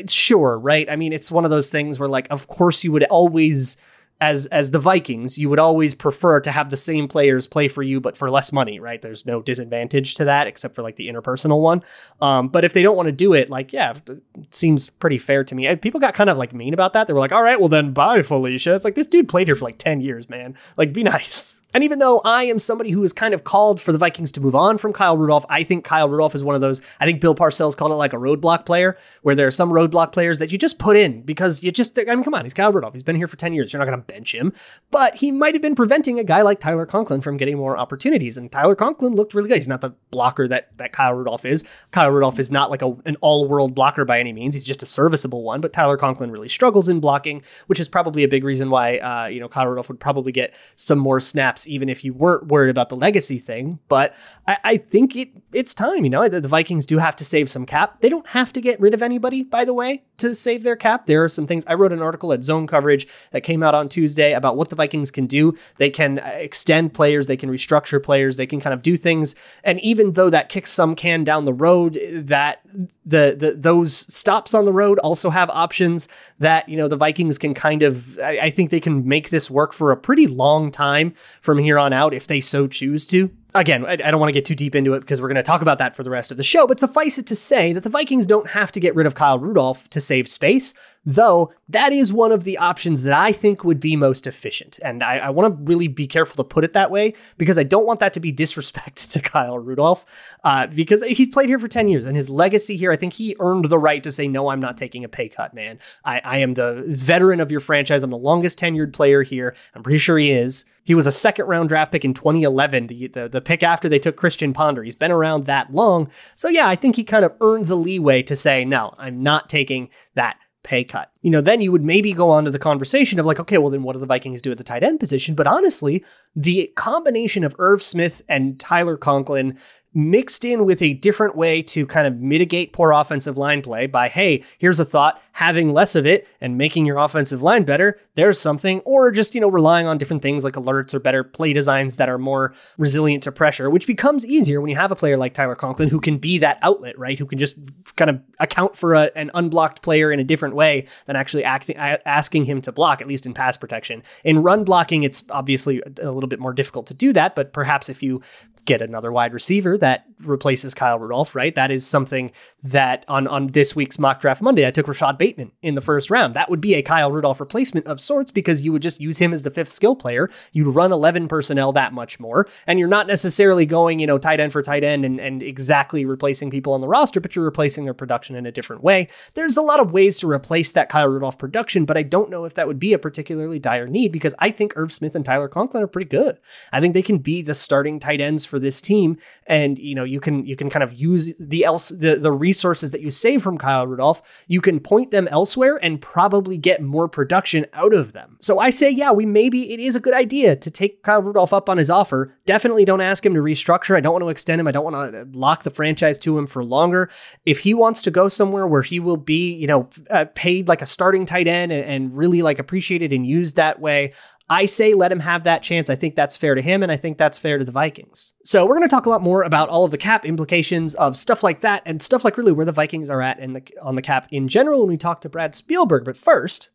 sure, 0.07 0.57
right? 0.57 0.89
I 0.89 0.95
mean, 0.95 1.13
it's 1.13 1.31
one 1.31 1.45
of 1.45 1.51
those 1.51 1.69
things 1.69 1.99
where 1.99 2.09
like, 2.09 2.27
of 2.29 2.47
course, 2.47 2.83
you 2.83 2.91
would 2.91 3.03
always 3.05 3.77
as 4.21 4.47
as 4.47 4.71
the 4.71 4.79
Vikings, 4.79 5.37
you 5.37 5.49
would 5.49 5.59
always 5.59 5.95
prefer 5.95 6.39
to 6.41 6.51
have 6.51 6.69
the 6.69 6.77
same 6.77 7.07
players 7.07 7.47
play 7.47 7.67
for 7.67 7.81
you, 7.81 8.01
but 8.01 8.17
for 8.17 8.29
less 8.29 8.51
money, 8.51 8.79
right? 8.79 9.01
There's 9.01 9.25
no 9.25 9.41
disadvantage 9.41 10.15
to 10.15 10.25
that 10.25 10.47
except 10.47 10.75
for 10.75 10.81
like 10.81 10.97
the 10.97 11.07
interpersonal 11.07 11.61
one. 11.61 11.83
Um, 12.21 12.49
but 12.49 12.65
if 12.65 12.73
they 12.73 12.81
don't 12.81 12.97
want 12.97 13.07
to 13.07 13.13
do 13.13 13.33
it, 13.33 13.49
like 13.49 13.71
yeah, 13.71 13.93
it 14.07 14.21
seems 14.53 14.89
pretty 14.89 15.19
fair 15.19 15.43
to 15.43 15.55
me. 15.55 15.73
People 15.77 15.99
got 15.99 16.13
kind 16.13 16.29
of 16.29 16.37
like 16.37 16.53
mean 16.53 16.73
about 16.73 16.93
that. 16.93 17.07
They 17.07 17.13
were 17.13 17.19
like, 17.19 17.31
"All 17.31 17.43
right, 17.43 17.59
well 17.59 17.69
then, 17.69 17.93
bye, 17.93 18.21
Felicia." 18.21 18.75
It's 18.75 18.83
like 18.83 18.95
this 18.95 19.07
dude 19.07 19.29
played 19.29 19.47
here 19.47 19.55
for 19.55 19.65
like 19.65 19.77
ten 19.77 20.01
years, 20.01 20.29
man. 20.29 20.57
Like, 20.75 20.91
be 20.91 21.03
nice. 21.09 21.55
And 21.73 21.83
even 21.83 21.99
though 21.99 22.19
I 22.25 22.45
am 22.45 22.57
somebody 22.57 22.91
who 22.91 23.01
has 23.03 23.13
kind 23.13 23.33
of 23.33 23.43
called 23.43 23.79
for 23.79 23.91
the 23.91 23.97
Vikings 23.97 24.31
to 24.33 24.41
move 24.41 24.55
on 24.55 24.77
from 24.77 24.93
Kyle 24.93 25.17
Rudolph, 25.17 25.45
I 25.49 25.63
think 25.63 25.83
Kyle 25.83 26.09
Rudolph 26.09 26.35
is 26.35 26.43
one 26.43 26.55
of 26.55 26.61
those. 26.61 26.81
I 26.99 27.05
think 27.05 27.21
Bill 27.21 27.35
Parcells 27.35 27.77
called 27.77 27.91
it 27.91 27.95
like 27.95 28.13
a 28.13 28.17
roadblock 28.17 28.65
player, 28.65 28.97
where 29.21 29.35
there 29.35 29.47
are 29.47 29.51
some 29.51 29.69
roadblock 29.69 30.11
players 30.11 30.39
that 30.39 30.51
you 30.51 30.57
just 30.57 30.79
put 30.79 30.97
in 30.97 31.21
because 31.21 31.63
you 31.63 31.71
just, 31.71 31.97
I 31.97 32.03
mean, 32.03 32.23
come 32.23 32.33
on, 32.33 32.43
he's 32.45 32.53
Kyle 32.53 32.71
Rudolph. 32.71 32.93
He's 32.93 33.03
been 33.03 33.15
here 33.15 33.27
for 33.27 33.37
10 33.37 33.53
years. 33.53 33.71
You're 33.71 33.79
not 33.79 33.85
going 33.85 33.99
to 33.99 34.05
bench 34.05 34.33
him. 34.33 34.53
But 34.91 35.17
he 35.17 35.31
might 35.31 35.53
have 35.53 35.61
been 35.61 35.75
preventing 35.75 36.17
a 36.17 36.23
guy 36.23 36.41
like 36.41 36.59
Tyler 36.59 36.85
Conklin 36.85 37.21
from 37.21 37.37
getting 37.37 37.57
more 37.57 37.77
opportunities. 37.77 38.37
And 38.37 38.51
Tyler 38.51 38.75
Conklin 38.75 39.15
looked 39.15 39.33
really 39.33 39.49
good. 39.49 39.57
He's 39.57 39.67
not 39.67 39.81
the 39.81 39.91
blocker 40.11 40.47
that, 40.47 40.75
that 40.77 40.91
Kyle 40.91 41.13
Rudolph 41.13 41.45
is. 41.45 41.63
Kyle 41.91 42.09
Rudolph 42.09 42.39
is 42.39 42.51
not 42.51 42.71
like 42.71 42.81
a, 42.81 42.95
an 43.05 43.15
all 43.21 43.47
world 43.47 43.75
blocker 43.75 44.05
by 44.05 44.19
any 44.19 44.33
means. 44.33 44.55
He's 44.55 44.65
just 44.65 44.83
a 44.83 44.87
serviceable 44.87 45.43
one. 45.43 45.61
But 45.61 45.73
Tyler 45.73 45.97
Conklin 45.97 46.31
really 46.31 46.49
struggles 46.49 46.89
in 46.89 46.99
blocking, 46.99 47.43
which 47.67 47.79
is 47.79 47.87
probably 47.87 48.23
a 48.23 48.27
big 48.27 48.43
reason 48.43 48.69
why, 48.69 48.97
uh, 48.97 49.27
you 49.27 49.39
know, 49.39 49.47
Kyle 49.47 49.67
Rudolph 49.67 49.89
would 49.89 49.99
probably 49.99 50.31
get 50.31 50.53
some 50.75 50.97
more 50.97 51.19
snaps, 51.19 51.58
even 51.67 51.89
if 51.89 52.03
you 52.03 52.13
weren't 52.13 52.47
worried 52.47 52.69
about 52.69 52.89
the 52.89 52.95
legacy 52.95 53.37
thing, 53.37 53.79
but 53.87 54.15
I, 54.47 54.57
I 54.63 54.77
think 54.77 55.15
it 55.15 55.29
it's 55.51 55.73
time. 55.73 56.03
You 56.03 56.09
know, 56.09 56.27
the, 56.27 56.41
the 56.41 56.47
Vikings 56.47 56.85
do 56.85 56.99
have 56.99 57.15
to 57.17 57.25
save 57.25 57.49
some 57.49 57.65
cap. 57.65 58.01
They 58.01 58.09
don't 58.09 58.27
have 58.27 58.53
to 58.53 58.61
get 58.61 58.79
rid 58.79 58.93
of 58.93 59.01
anybody, 59.01 59.41
by 59.41 59.65
the 59.65 59.73
way, 59.73 60.03
to 60.17 60.35
save 60.35 60.63
their 60.63 60.75
cap. 60.75 61.07
There 61.07 61.23
are 61.23 61.29
some 61.29 61.47
things. 61.47 61.63
I 61.65 61.73
wrote 61.73 61.91
an 61.91 62.01
article 62.01 62.31
at 62.33 62.43
Zone 62.43 62.67
Coverage 62.67 63.07
that 63.31 63.41
came 63.41 63.63
out 63.63 63.73
on 63.73 63.89
Tuesday 63.89 64.33
about 64.33 64.57
what 64.57 64.69
the 64.69 64.75
Vikings 64.75 65.09
can 65.09 65.25
do. 65.25 65.55
They 65.77 65.89
can 65.89 66.19
uh, 66.19 66.27
extend 66.35 66.93
players, 66.93 67.27
they 67.27 67.37
can 67.37 67.49
restructure 67.49 68.01
players, 68.01 68.37
they 68.37 68.45
can 68.45 68.59
kind 68.59 68.73
of 68.73 68.81
do 68.81 68.95
things. 68.95 69.35
And 69.63 69.79
even 69.81 70.13
though 70.13 70.29
that 70.29 70.49
kicks 70.49 70.71
some 70.71 70.95
can 70.95 71.23
down 71.23 71.45
the 71.45 71.53
road, 71.53 71.99
that 72.11 72.61
the, 73.05 73.35
the 73.37 73.55
those 73.57 73.93
stops 74.13 74.53
on 74.53 74.65
the 74.65 74.73
road 74.73 74.99
also 74.99 75.29
have 75.29 75.49
options 75.49 76.07
that 76.37 76.69
you 76.69 76.77
know 76.77 76.87
the 76.87 76.97
Vikings 76.97 77.37
can 77.37 77.53
kind 77.53 77.81
of. 77.81 78.19
I, 78.19 78.39
I 78.43 78.49
think 78.51 78.69
they 78.69 78.79
can 78.79 79.07
make 79.07 79.29
this 79.29 79.49
work 79.49 79.73
for 79.73 79.91
a 79.91 79.97
pretty 79.97 80.27
long 80.27 80.69
time 80.71 81.13
from 81.49 81.57
here 81.57 81.79
on 81.79 81.91
out 81.91 82.13
if 82.13 82.27
they 82.27 82.39
so 82.39 82.67
choose 82.67 83.07
to 83.07 83.31
again, 83.55 83.85
I, 83.85 83.95
don't 83.95 84.19
want 84.19 84.29
to 84.29 84.33
get 84.33 84.45
too 84.45 84.55
deep 84.55 84.75
into 84.75 84.93
it 84.93 84.99
because 84.99 85.21
we're 85.21 85.27
going 85.27 85.35
to 85.37 85.43
talk 85.43 85.61
about 85.61 85.79
that 85.79 85.95
for 85.95 86.03
the 86.03 86.09
rest 86.09 86.31
of 86.31 86.37
the 86.37 86.43
show, 86.43 86.67
but 86.67 86.79
suffice 86.79 87.17
it 87.17 87.25
to 87.27 87.35
say 87.35 87.73
that 87.73 87.83
the 87.83 87.89
Vikings 87.89 88.27
don't 88.27 88.49
have 88.49 88.71
to 88.73 88.79
get 88.79 88.95
rid 88.95 89.07
of 89.07 89.15
Kyle 89.15 89.39
Rudolph 89.39 89.89
to 89.89 89.99
save 89.99 90.27
space, 90.27 90.73
though 91.05 91.51
that 91.67 91.91
is 91.91 92.13
one 92.13 92.31
of 92.31 92.43
the 92.43 92.57
options 92.57 93.03
that 93.03 93.13
I 93.13 93.31
think 93.31 93.63
would 93.63 93.79
be 93.79 93.95
most 93.95 94.27
efficient. 94.27 94.79
And 94.83 95.03
I, 95.03 95.17
I 95.17 95.29
want 95.29 95.55
to 95.55 95.63
really 95.63 95.87
be 95.87 96.05
careful 96.05 96.35
to 96.37 96.43
put 96.43 96.63
it 96.63 96.73
that 96.73 96.91
way 96.91 97.15
because 97.37 97.57
I 97.57 97.63
don't 97.63 97.85
want 97.85 97.99
that 98.01 98.13
to 98.13 98.19
be 98.19 98.31
disrespect 98.39 99.11
to 99.11 99.21
Kyle 99.21 99.57
Rudolph 99.57 100.37
uh, 100.43 100.67
because 100.67 101.03
he 101.03 101.25
played 101.25 101.49
here 101.49 101.59
for 101.59 101.67
10 101.67 101.87
years 101.87 102.05
and 102.05 102.15
his 102.15 102.29
legacy 102.29 102.77
here, 102.77 102.91
I 102.91 102.97
think 102.97 103.13
he 103.13 103.35
earned 103.39 103.65
the 103.65 103.79
right 103.79 104.03
to 104.03 104.11
say, 104.11 104.27
no, 104.27 104.49
I'm 104.49 104.59
not 104.59 104.77
taking 104.77 105.03
a 105.03 105.09
pay 105.09 105.29
cut, 105.29 105.53
man. 105.53 105.79
I, 106.05 106.21
I 106.23 106.37
am 106.39 106.53
the 106.53 106.83
veteran 106.87 107.39
of 107.39 107.51
your 107.51 107.61
franchise. 107.61 108.03
I'm 108.03 108.11
the 108.11 108.17
longest 108.17 108.59
tenured 108.59 108.93
player 108.93 109.23
here. 109.23 109.55
I'm 109.73 109.83
pretty 109.83 109.99
sure 109.99 110.17
he 110.17 110.31
is. 110.31 110.65
He 110.89 110.95
was 110.95 111.05
a 111.05 111.11
second 111.11 111.45
round 111.45 111.69
draft 111.69 111.91
pick 111.91 112.03
in 112.03 112.15
2011, 112.15 112.87
the, 112.87 113.07
the, 113.09 113.29
the 113.29 113.41
pick 113.41 113.61
after 113.61 113.87
they 113.87 113.99
took 113.99 114.15
Christian 114.15 114.53
Ponder. 114.53 114.81
He's 114.81 114.95
been 114.95 115.11
around 115.11 115.45
that 115.45 115.71
long. 115.71 116.09
So, 116.33 116.49
yeah, 116.49 116.67
I 116.67 116.75
think 116.75 116.95
he 116.95 117.03
kind 117.03 117.23
of 117.23 117.35
earned 117.41 117.65
the 117.65 117.75
leeway 117.75 118.23
to 118.23 118.35
say, 118.35 118.65
no, 118.65 118.95
I'm 118.97 119.21
not 119.21 119.49
taking 119.49 119.89
that 120.15 120.37
pay 120.63 120.83
cut. 120.83 121.11
You 121.21 121.29
know, 121.29 121.41
then 121.41 121.59
you 121.59 121.71
would 121.71 121.83
maybe 121.83 122.13
go 122.13 122.29
on 122.29 122.45
to 122.45 122.51
the 122.51 122.59
conversation 122.59 123.19
of 123.19 123.25
like, 123.25 123.39
okay, 123.39 123.57
well, 123.57 123.69
then 123.69 123.83
what 123.83 123.93
do 123.93 123.99
the 123.99 124.05
Vikings 124.05 124.41
do 124.41 124.51
at 124.51 124.57
the 124.57 124.63
tight 124.63 124.83
end 124.83 124.99
position? 124.99 125.35
But 125.35 125.47
honestly, 125.47 126.03
the 126.35 126.71
combination 126.75 127.43
of 127.43 127.55
Irv 127.59 127.83
Smith 127.83 128.21
and 128.29 128.59
Tyler 128.59 128.97
Conklin 128.97 129.57
mixed 129.93 130.45
in 130.45 130.65
with 130.65 130.81
a 130.81 130.93
different 130.93 131.35
way 131.35 131.61
to 131.63 131.85
kind 131.87 132.05
of 132.05 132.17
mitigate 132.17 132.73
poor 132.73 132.91
offensive 132.91 133.37
line 133.37 133.61
play 133.61 133.87
by, 133.87 134.07
hey, 134.07 134.43
here's 134.59 134.79
a 134.79 134.85
thought, 134.85 135.19
having 135.33 135.73
less 135.73 135.95
of 135.95 136.05
it 136.05 136.27
and 136.39 136.57
making 136.57 136.85
your 136.85 136.97
offensive 136.97 137.41
line 137.41 137.63
better, 137.63 137.99
there's 138.13 138.39
something, 138.39 138.81
or 138.81 139.09
just, 139.09 139.33
you 139.33 139.41
know, 139.41 139.49
relying 139.49 139.87
on 139.87 139.97
different 139.97 140.21
things 140.21 140.43
like 140.43 140.53
alerts 140.53 140.93
or 140.93 140.99
better 140.99 141.23
play 141.23 141.53
designs 141.53 141.97
that 141.97 142.09
are 142.09 142.17
more 142.17 142.53
resilient 142.77 143.23
to 143.23 143.31
pressure, 143.31 143.69
which 143.69 143.87
becomes 143.87 144.27
easier 144.27 144.61
when 144.61 144.69
you 144.69 144.75
have 144.75 144.91
a 144.91 144.95
player 144.95 145.17
like 145.17 145.33
Tyler 145.33 145.55
Conklin 145.55 145.89
who 145.89 145.99
can 145.99 146.17
be 146.17 146.37
that 146.37 146.59
outlet, 146.61 146.97
right? 146.99 147.17
Who 147.17 147.25
can 147.25 147.39
just 147.39 147.59
kind 147.95 148.11
of 148.11 148.21
account 148.39 148.75
for 148.75 148.93
a, 148.93 149.09
an 149.15 149.31
unblocked 149.33 149.81
player 149.81 150.11
in 150.11 150.19
a 150.19 150.23
different 150.23 150.55
way 150.55 150.85
than 151.09 151.15
actually 151.15 151.43
acting, 151.43 151.75
asking 151.75 152.45
him 152.45 152.61
to 152.61 152.71
block, 152.71 153.01
at 153.01 153.07
least 153.07 153.25
in 153.25 153.33
pass 153.33 153.57
protection. 153.57 154.03
In 154.23 154.43
run 154.43 154.63
blocking, 154.63 155.01
it's 155.01 155.23
obviously 155.31 155.81
a 155.99 156.11
little 156.11 156.27
bit 156.27 156.39
more 156.39 156.53
difficult 156.53 156.85
to 156.85 156.93
do 156.93 157.11
that, 157.13 157.33
but 157.33 157.51
perhaps 157.51 157.89
if 157.89 158.03
you 158.03 158.21
get 158.65 158.81
another 158.81 159.11
wide 159.11 159.33
receiver 159.33 159.77
that 159.77 160.05
replaces 160.19 160.73
Kyle 160.73 160.99
Rudolph, 160.99 161.35
right? 161.35 161.55
That 161.55 161.71
is 161.71 161.85
something 161.85 162.31
that 162.63 163.05
on, 163.07 163.27
on 163.27 163.47
this 163.47 163.75
week's 163.75 163.97
mock 163.97 164.19
draft 164.21 164.41
Monday, 164.41 164.67
I 164.67 164.71
took 164.71 164.87
Rashad 164.87 165.17
Bateman 165.17 165.51
in 165.61 165.75
the 165.75 165.81
first 165.81 166.09
round. 166.09 166.33
That 166.33 166.49
would 166.49 166.61
be 166.61 166.75
a 166.75 166.81
Kyle 166.81 167.11
Rudolph 167.11 167.39
replacement 167.39 167.87
of 167.87 168.01
sorts 168.01 168.31
because 168.31 168.63
you 168.63 168.71
would 168.71 168.81
just 168.81 168.99
use 168.99 169.19
him 169.19 169.33
as 169.33 169.43
the 169.43 169.49
fifth 169.49 169.69
skill 169.69 169.95
player. 169.95 170.29
You'd 170.51 170.75
run 170.75 170.91
11 170.91 171.27
personnel 171.27 171.71
that 171.73 171.93
much 171.93 172.19
more. 172.19 172.47
And 172.67 172.79
you're 172.79 172.87
not 172.87 173.07
necessarily 173.07 173.65
going, 173.65 173.99
you 173.99 174.07
know, 174.07 174.17
tight 174.17 174.39
end 174.39 174.51
for 174.51 174.61
tight 174.61 174.83
end 174.83 175.05
and, 175.05 175.19
and 175.19 175.41
exactly 175.41 176.05
replacing 176.05 176.49
people 176.49 176.73
on 176.73 176.81
the 176.81 176.87
roster, 176.87 177.19
but 177.19 177.35
you're 177.35 177.45
replacing 177.45 177.85
their 177.85 177.93
production 177.93 178.35
in 178.35 178.45
a 178.45 178.51
different 178.51 178.83
way. 178.83 179.07
There's 179.35 179.57
a 179.57 179.61
lot 179.61 179.79
of 179.79 179.91
ways 179.91 180.19
to 180.19 180.29
replace 180.29 180.71
that 180.73 180.89
Kyle 180.89 181.07
Rudolph 181.07 181.37
production, 181.37 181.85
but 181.85 181.97
I 181.97 182.03
don't 182.03 182.29
know 182.29 182.45
if 182.45 182.55
that 182.55 182.67
would 182.67 182.79
be 182.79 182.93
a 182.93 182.99
particularly 182.99 183.59
dire 183.59 183.87
need 183.87 184.11
because 184.11 184.35
I 184.39 184.51
think 184.51 184.73
Irv 184.75 184.91
Smith 184.91 185.15
and 185.15 185.23
Tyler 185.23 185.47
Conklin 185.47 185.83
are 185.83 185.87
pretty 185.87 186.09
good. 186.09 186.37
I 186.71 186.81
think 186.81 186.93
they 186.93 187.01
can 187.01 187.19
be 187.19 187.41
the 187.41 187.53
starting 187.53 187.99
tight 187.99 188.21
ends 188.21 188.45
for 188.49 188.59
this 188.59 188.81
team. 188.81 189.17
And, 189.47 189.79
you 189.79 189.95
know, 189.95 190.03
you 190.03 190.19
can, 190.19 190.45
you 190.45 190.55
can 190.55 190.69
kind 190.69 190.83
of 190.83 190.93
use 190.93 191.37
the 191.39 191.63
else, 191.63 191.89
the, 191.89 192.15
the 192.15 192.31
resources 192.31 192.91
that 192.91 193.01
you 193.01 193.11
save 193.11 193.41
from 193.41 193.57
Kyle 193.57 193.87
Rudolph, 193.87 194.43
you 194.47 194.59
can 194.59 194.79
point 194.79 195.11
them 195.11 195.27
elsewhere 195.29 195.79
and 195.81 196.01
probably 196.01 196.57
get 196.57 196.81
more 196.81 197.07
production 197.07 197.65
out 197.73 197.93
of 197.93 198.11
them. 198.13 198.37
So 198.41 198.59
I 198.59 198.71
say, 198.71 198.89
yeah, 198.89 199.11
we 199.11 199.25
maybe 199.25 199.71
it 199.71 199.79
is 199.79 199.95
a 199.95 199.99
good 199.99 200.13
idea 200.13 200.55
to 200.55 200.71
take 200.71 201.03
Kyle 201.03 201.21
Rudolph 201.21 201.53
up 201.53 201.69
on 201.69 201.77
his 201.77 201.89
offer. 201.89 202.35
Definitely 202.45 202.85
don't 202.85 203.01
ask 203.01 203.25
him 203.25 203.33
to 203.35 203.39
restructure. 203.39 203.95
I 203.95 204.01
don't 204.01 204.13
want 204.13 204.23
to 204.23 204.29
extend 204.29 204.59
him. 204.59 204.67
I 204.67 204.71
don't 204.71 204.83
want 204.83 205.13
to 205.13 205.27
lock 205.37 205.63
the 205.63 205.69
franchise 205.69 206.17
to 206.19 206.37
him 206.37 206.47
for 206.47 206.63
longer. 206.63 207.09
If 207.45 207.59
he 207.59 207.73
wants 207.73 208.01
to 208.03 208.11
go 208.11 208.27
somewhere 208.27 208.67
where 208.67 208.81
he 208.81 208.99
will 208.99 209.17
be, 209.17 209.53
you 209.53 209.67
know, 209.67 209.89
uh, 210.09 210.25
paid 210.33 210.67
like 210.67 210.81
a 210.81 210.85
starting 210.85 211.25
tight 211.25 211.47
end 211.47 211.71
and, 211.71 211.85
and 211.85 212.17
really 212.17 212.41
like 212.41 212.59
appreciated 212.59 213.13
and 213.13 213.25
used 213.25 213.55
that 213.57 213.79
way, 213.79 214.13
I 214.49 214.65
say 214.65 214.93
let 214.93 215.11
him 215.11 215.19
have 215.19 215.43
that 215.43 215.61
chance. 215.61 215.89
I 215.89 215.95
think 215.95 216.15
that's 216.15 216.35
fair 216.35 216.55
to 216.55 216.61
him, 216.61 216.81
and 216.81 216.91
I 216.91 216.97
think 216.97 217.17
that's 217.17 217.37
fair 217.37 217.57
to 217.57 217.65
the 217.65 217.71
Vikings. 217.71 218.33
So 218.43 218.65
we're 218.65 218.77
going 218.77 218.87
to 218.87 218.93
talk 218.93 219.05
a 219.05 219.09
lot 219.09 219.21
more 219.21 219.43
about 219.43 219.69
all 219.69 219.85
of 219.85 219.91
the 219.91 219.97
cap 219.97 220.25
implications 220.25 220.95
of 220.95 221.17
stuff 221.17 221.43
like 221.43 221.61
that 221.61 221.83
and 221.85 222.01
stuff 222.01 222.25
like 222.25 222.37
really 222.37 222.51
where 222.51 222.65
the 222.65 222.71
Vikings 222.71 223.09
are 223.09 223.21
at 223.21 223.37
the, 223.37 223.61
on 223.81 223.95
the 223.95 224.01
cap 224.01 224.27
in 224.31 224.47
general 224.47 224.79
when 224.79 224.89
we 224.89 224.97
talk 224.97 225.21
to 225.21 225.29
Brad 225.29 225.53
Spielberg. 225.53 226.05
But 226.05 226.17
first, 226.17 226.69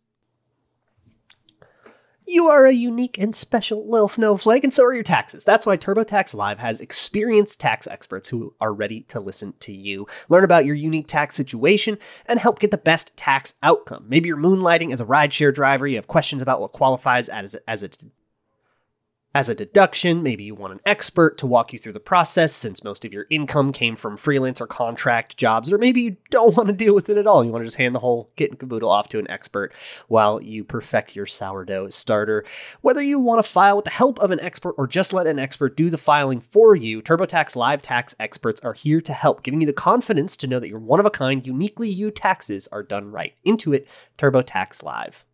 you 2.26 2.48
are 2.48 2.66
a 2.66 2.72
unique 2.72 3.18
and 3.18 3.34
special 3.34 3.88
little 3.88 4.08
snowflake, 4.08 4.64
and 4.64 4.72
so 4.72 4.84
are 4.84 4.94
your 4.94 5.02
taxes. 5.02 5.44
That's 5.44 5.66
why 5.66 5.76
TurboTax 5.76 6.34
Live 6.34 6.58
has 6.58 6.80
experienced 6.80 7.60
tax 7.60 7.86
experts 7.86 8.28
who 8.28 8.54
are 8.60 8.72
ready 8.72 9.02
to 9.02 9.20
listen 9.20 9.54
to 9.60 9.72
you. 9.72 10.06
Learn 10.28 10.44
about 10.44 10.64
your 10.64 10.74
unique 10.74 11.06
tax 11.06 11.36
situation 11.36 11.98
and 12.26 12.40
help 12.40 12.58
get 12.58 12.70
the 12.70 12.78
best 12.78 13.16
tax 13.16 13.54
outcome. 13.62 14.06
Maybe 14.08 14.28
you're 14.28 14.36
moonlighting 14.36 14.92
as 14.92 15.00
a 15.00 15.06
rideshare 15.06 15.54
driver, 15.54 15.86
you 15.86 15.96
have 15.96 16.06
questions 16.06 16.42
about 16.42 16.60
what 16.60 16.72
qualifies 16.72 17.28
as 17.28 17.54
a, 17.54 17.70
as 17.70 17.82
a 17.82 17.90
as 19.34 19.48
a 19.48 19.54
deduction, 19.54 20.22
maybe 20.22 20.44
you 20.44 20.54
want 20.54 20.74
an 20.74 20.80
expert 20.86 21.36
to 21.38 21.46
walk 21.46 21.72
you 21.72 21.78
through 21.78 21.92
the 21.92 21.98
process 21.98 22.52
since 22.52 22.84
most 22.84 23.04
of 23.04 23.12
your 23.12 23.26
income 23.30 23.72
came 23.72 23.96
from 23.96 24.16
freelance 24.16 24.60
or 24.60 24.68
contract 24.68 25.36
jobs, 25.36 25.72
or 25.72 25.78
maybe 25.78 26.02
you 26.02 26.16
don't 26.30 26.56
want 26.56 26.68
to 26.68 26.72
deal 26.72 26.94
with 26.94 27.08
it 27.08 27.18
at 27.18 27.26
all. 27.26 27.44
You 27.44 27.50
want 27.50 27.62
to 27.62 27.66
just 27.66 27.76
hand 27.76 27.96
the 27.96 28.00
whole 28.00 28.30
kit 28.36 28.50
and 28.50 28.60
caboodle 28.60 28.88
off 28.88 29.08
to 29.08 29.18
an 29.18 29.28
expert 29.28 29.72
while 30.06 30.40
you 30.40 30.62
perfect 30.62 31.16
your 31.16 31.26
sourdough 31.26 31.88
starter. 31.88 32.44
Whether 32.80 33.02
you 33.02 33.18
want 33.18 33.44
to 33.44 33.50
file 33.50 33.74
with 33.74 33.86
the 33.86 33.90
help 33.90 34.20
of 34.20 34.30
an 34.30 34.38
expert 34.38 34.76
or 34.78 34.86
just 34.86 35.12
let 35.12 35.26
an 35.26 35.40
expert 35.40 35.76
do 35.76 35.90
the 35.90 35.98
filing 35.98 36.38
for 36.38 36.76
you, 36.76 37.02
TurboTax 37.02 37.56
Live 37.56 37.82
tax 37.82 38.14
experts 38.20 38.60
are 38.60 38.74
here 38.74 39.00
to 39.00 39.12
help, 39.12 39.42
giving 39.42 39.60
you 39.60 39.66
the 39.66 39.72
confidence 39.72 40.36
to 40.36 40.46
know 40.46 40.60
that 40.60 40.68
your 40.68 40.78
one 40.78 41.00
of 41.00 41.06
a 41.06 41.10
kind, 41.10 41.44
uniquely 41.44 41.90
you 41.90 42.12
taxes 42.12 42.68
are 42.70 42.84
done 42.84 43.10
right. 43.10 43.34
Intuit 43.44 43.86
TurboTax 44.16 44.84
Live. 44.84 45.24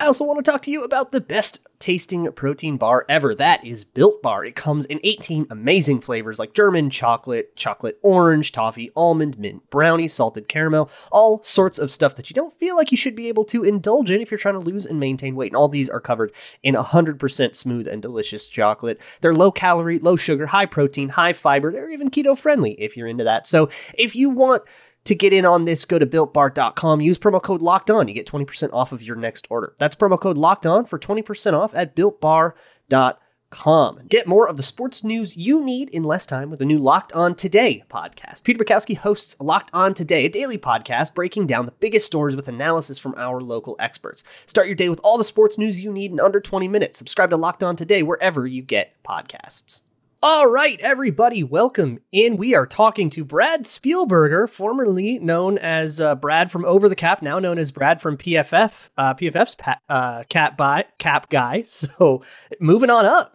I 0.00 0.06
also 0.06 0.24
want 0.24 0.44
to 0.44 0.48
talk 0.48 0.62
to 0.62 0.70
you 0.70 0.84
about 0.84 1.10
the 1.10 1.20
best 1.20 1.66
tasting 1.80 2.30
protein 2.32 2.76
bar 2.76 3.04
ever. 3.08 3.34
That 3.34 3.64
is 3.64 3.82
Built 3.82 4.22
Bar. 4.22 4.44
It 4.44 4.54
comes 4.54 4.86
in 4.86 5.00
18 5.02 5.48
amazing 5.50 6.02
flavors 6.02 6.38
like 6.38 6.54
German 6.54 6.88
chocolate, 6.88 7.56
chocolate 7.56 7.98
orange, 8.00 8.52
toffee, 8.52 8.92
almond, 8.94 9.40
mint, 9.40 9.68
brownie, 9.70 10.06
salted 10.06 10.48
caramel, 10.48 10.88
all 11.10 11.42
sorts 11.42 11.80
of 11.80 11.90
stuff 11.90 12.14
that 12.14 12.30
you 12.30 12.34
don't 12.34 12.56
feel 12.58 12.76
like 12.76 12.92
you 12.92 12.96
should 12.96 13.16
be 13.16 13.26
able 13.26 13.44
to 13.46 13.64
indulge 13.64 14.08
in 14.08 14.20
if 14.20 14.30
you're 14.30 14.38
trying 14.38 14.54
to 14.54 14.60
lose 14.60 14.86
and 14.86 15.00
maintain 15.00 15.34
weight. 15.34 15.50
And 15.50 15.56
all 15.56 15.68
these 15.68 15.90
are 15.90 16.00
covered 16.00 16.32
in 16.62 16.76
100% 16.76 17.56
smooth 17.56 17.88
and 17.88 18.00
delicious 18.00 18.48
chocolate. 18.48 19.00
They're 19.20 19.34
low 19.34 19.50
calorie, 19.50 19.98
low 19.98 20.14
sugar, 20.14 20.46
high 20.46 20.66
protein, 20.66 21.10
high 21.10 21.32
fiber. 21.32 21.72
They're 21.72 21.90
even 21.90 22.10
keto 22.10 22.38
friendly 22.38 22.72
if 22.74 22.96
you're 22.96 23.08
into 23.08 23.24
that. 23.24 23.48
So 23.48 23.68
if 23.94 24.14
you 24.14 24.30
want 24.30 24.62
to 25.08 25.14
get 25.14 25.32
in 25.32 25.44
on 25.44 25.64
this, 25.64 25.84
go 25.84 25.98
to 25.98 26.06
builtbar.com. 26.06 27.00
Use 27.00 27.18
promo 27.18 27.42
code 27.42 27.62
locked 27.62 27.90
on. 27.90 28.08
You 28.08 28.14
get 28.14 28.26
20% 28.26 28.72
off 28.72 28.92
of 28.92 29.02
your 29.02 29.16
next 29.16 29.46
order. 29.50 29.74
That's 29.78 29.96
promo 29.96 30.20
code 30.20 30.38
locked 30.38 30.66
on 30.66 30.84
for 30.84 30.98
20% 30.98 31.54
off 31.54 31.74
at 31.74 31.96
builtbar.com. 31.96 33.98
Get 34.08 34.26
more 34.26 34.46
of 34.46 34.58
the 34.58 34.62
sports 34.62 35.02
news 35.02 35.34
you 35.34 35.64
need 35.64 35.88
in 35.88 36.02
less 36.02 36.26
time 36.26 36.50
with 36.50 36.58
the 36.58 36.66
new 36.66 36.78
Locked 36.78 37.14
On 37.14 37.34
Today 37.34 37.82
podcast. 37.90 38.44
Peter 38.44 38.62
Bukowski 38.62 38.98
hosts 38.98 39.40
Locked 39.40 39.70
On 39.72 39.94
Today, 39.94 40.26
a 40.26 40.28
daily 40.28 40.58
podcast 40.58 41.14
breaking 41.14 41.46
down 41.46 41.64
the 41.64 41.72
biggest 41.72 42.06
stories 42.06 42.36
with 42.36 42.46
analysis 42.46 42.98
from 42.98 43.14
our 43.16 43.40
local 43.40 43.74
experts. 43.80 44.22
Start 44.44 44.66
your 44.66 44.76
day 44.76 44.90
with 44.90 45.00
all 45.02 45.16
the 45.16 45.24
sports 45.24 45.56
news 45.56 45.82
you 45.82 45.90
need 45.90 46.12
in 46.12 46.20
under 46.20 46.40
20 46.40 46.68
minutes. 46.68 46.98
Subscribe 46.98 47.30
to 47.30 47.38
Locked 47.38 47.62
On 47.62 47.74
Today 47.74 48.02
wherever 48.02 48.46
you 48.46 48.60
get 48.60 49.02
podcasts. 49.02 49.80
All 50.20 50.50
right, 50.50 50.80
everybody, 50.80 51.44
welcome 51.44 52.00
in. 52.10 52.38
We 52.38 52.52
are 52.52 52.66
talking 52.66 53.08
to 53.10 53.24
Brad 53.24 53.62
Spielberger, 53.62 54.48
formerly 54.50 55.20
known 55.20 55.58
as 55.58 56.00
uh, 56.00 56.16
Brad 56.16 56.50
from 56.50 56.64
Over 56.64 56.88
the 56.88 56.96
Cap, 56.96 57.22
now 57.22 57.38
known 57.38 57.56
as 57.56 57.70
Brad 57.70 58.02
from 58.02 58.16
PFF, 58.16 58.90
uh, 58.98 59.14
PFF's 59.14 59.54
pa- 59.54 59.78
uh, 59.88 60.24
cap 60.28 60.56
by 60.56 60.86
cap 60.98 61.30
guy. 61.30 61.62
So, 61.66 62.24
moving 62.58 62.90
on 62.90 63.06
up. 63.06 63.32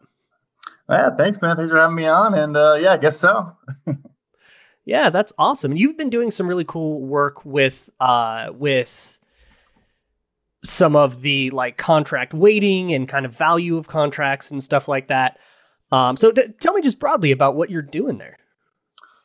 Yeah, 0.89 1.12
thanks, 1.15 1.41
man. 1.41 1.55
Thanks 1.55 1.72
for 1.72 1.77
having 1.77 1.96
me 1.96 2.05
on. 2.05 2.34
And 2.34 2.57
uh, 2.57 2.77
yeah, 2.77 2.91
I 2.91 2.98
guess 2.98 3.17
so. 3.17 3.55
yeah, 4.86 5.10
that's 5.10 5.31
awesome. 5.39 5.72
And 5.72 5.79
you've 5.79 5.98
been 5.98 6.10
doing 6.10 6.31
some 6.31 6.50
really 6.50 6.65
cool 6.65 7.01
work 7.01 7.46
with 7.46 7.89
uh, 8.01 8.50
with 8.53 9.22
some 10.65 10.98
of 10.98 11.22
the 11.22 11.50
like 11.51 11.77
contract 11.77 12.34
weighting 12.34 12.91
and 12.91 13.07
kind 13.07 13.25
of 13.25 13.34
value 13.34 13.77
of 13.77 13.88
contracts 13.88 14.51
and 14.51 14.62
stuff 14.62 14.89
like 14.89 15.07
that. 15.07 15.39
Um, 15.93 16.17
so 16.17 16.31
t- 16.31 16.47
tell 16.59 16.73
me 16.73 16.81
just 16.81 17.00
broadly 17.00 17.31
about 17.31 17.55
what 17.55 17.69
you're 17.69 17.83
doing 17.83 18.17
there. 18.17 18.33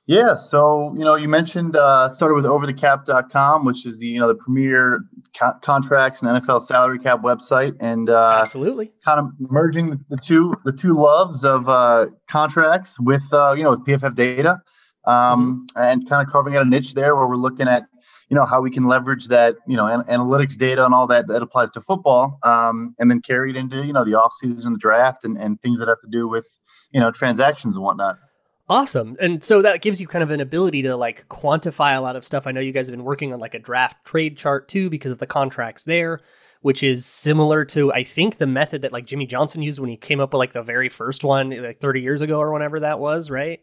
Yeah, 0.05 0.37
so 0.37 0.95
you 0.97 1.05
know, 1.05 1.17
you 1.17 1.29
mentioned 1.29 1.77
uh, 1.77 2.09
started 2.11 2.35
with 2.35 2.45
overthecap.com, 2.45 3.65
which 3.65 3.87
is 3.87 3.99
the 3.99 4.07
you 4.07 4.21
know 4.21 4.29
the 4.29 4.35
premier 4.35 5.01
co- 5.39 5.55
contracts 5.63 6.23
and 6.23 6.31
NFL 6.31 6.63
salary 6.63 6.99
cap 6.99 7.21
website, 7.23 7.77
and 7.81 8.09
uh, 8.09 8.39
absolutely 8.41 8.93
kind 9.03 9.19
of 9.21 9.33
merging 9.39 10.05
the 10.09 10.17
two 10.17 10.55
the 10.65 10.73
two 10.73 10.95
loves 10.95 11.45
of 11.45 11.69
uh, 11.69 12.07
contracts 12.27 12.99
with 13.01 13.25
uh, 13.33 13.55
you 13.57 13.63
know 13.63 13.71
with 13.71 13.85
PFF 13.85 14.15
data, 14.15 14.63
um, 15.07 15.67
mm-hmm. 15.75 15.83
and 15.83 16.09
kind 16.09 16.27
of 16.27 16.33
carving 16.33 16.57
out 16.57 16.63
a 16.63 16.69
niche 16.69 16.95
there 16.95 17.15
where 17.17 17.27
we're 17.27 17.37
looking 17.37 17.69
at 17.69 17.85
you 18.29 18.37
know 18.37 18.45
how 18.45 18.61
we 18.61 18.71
can 18.71 18.85
leverage 18.85 19.29
that 19.29 19.57
you 19.67 19.77
know 19.77 19.87
an- 19.87 20.03
analytics 20.05 20.57
data 20.57 20.85
and 20.85 20.95
all 20.95 21.07
that 21.07 21.27
that 21.29 21.43
applies 21.43 21.71
to 21.73 21.81
football 21.81 22.39
um, 22.43 22.95
and 22.99 23.11
then 23.11 23.21
carry 23.21 23.51
it 23.51 23.57
into 23.57 23.87
you 23.87 23.93
know 23.93 24.05
the 24.05 24.13
offseason 24.13 24.73
the 24.73 24.79
draft 24.79 25.25
and, 25.25 25.37
and 25.37 25.61
things 25.61 25.79
that 25.79 25.89
have 25.89 26.01
to 26.01 26.09
do 26.11 26.29
with 26.29 26.47
you 26.93 27.01
know 27.01 27.11
transactions 27.11 27.77
and 27.77 27.85
whatnot. 27.85 28.19
Awesome. 28.71 29.17
And 29.19 29.43
so 29.43 29.63
that 29.63 29.81
gives 29.81 29.99
you 29.99 30.07
kind 30.07 30.23
of 30.23 30.31
an 30.31 30.41
ability 30.41 30.83
to 30.83 30.95
like 30.95 31.27
quantify 31.29 31.97
a 31.97 32.01
lot 32.01 32.17
of 32.17 32.25
stuff. 32.25 32.47
I 32.47 32.53
know 32.53 32.61
you 32.61 32.73
guys 32.73 32.87
have 32.87 32.95
been 32.95 33.05
working 33.05 33.33
on 33.33 33.41
like 33.41 33.55
a 33.55 33.59
draft 33.59 34.05
trade 34.05 34.37
chart 34.37 34.69
too 34.69 34.91
because 34.91 35.11
of 35.11 35.19
the 35.19 35.27
contracts 35.27 35.85
there 35.85 36.21
which 36.61 36.83
is 36.83 37.07
similar 37.07 37.65
to 37.65 37.93
i 37.93 38.03
think 38.03 38.39
the 38.39 38.47
method 38.47 38.83
that 38.83 38.93
like 38.93 39.07
jimmy 39.07 39.27
johnson 39.27 39.63
used 39.63 39.79
when 39.79 39.89
he 39.89 39.97
came 39.97 40.19
up 40.19 40.33
with 40.33 40.39
like 40.39 40.53
the 40.53 40.63
very 40.63 40.89
first 40.89 41.23
one 41.23 41.51
like 41.51 41.79
30 41.79 42.01
years 42.01 42.21
ago 42.21 42.41
or 42.41 42.53
whenever 42.53 42.81
that 42.81 42.99
was 42.99 43.31
right? 43.31 43.61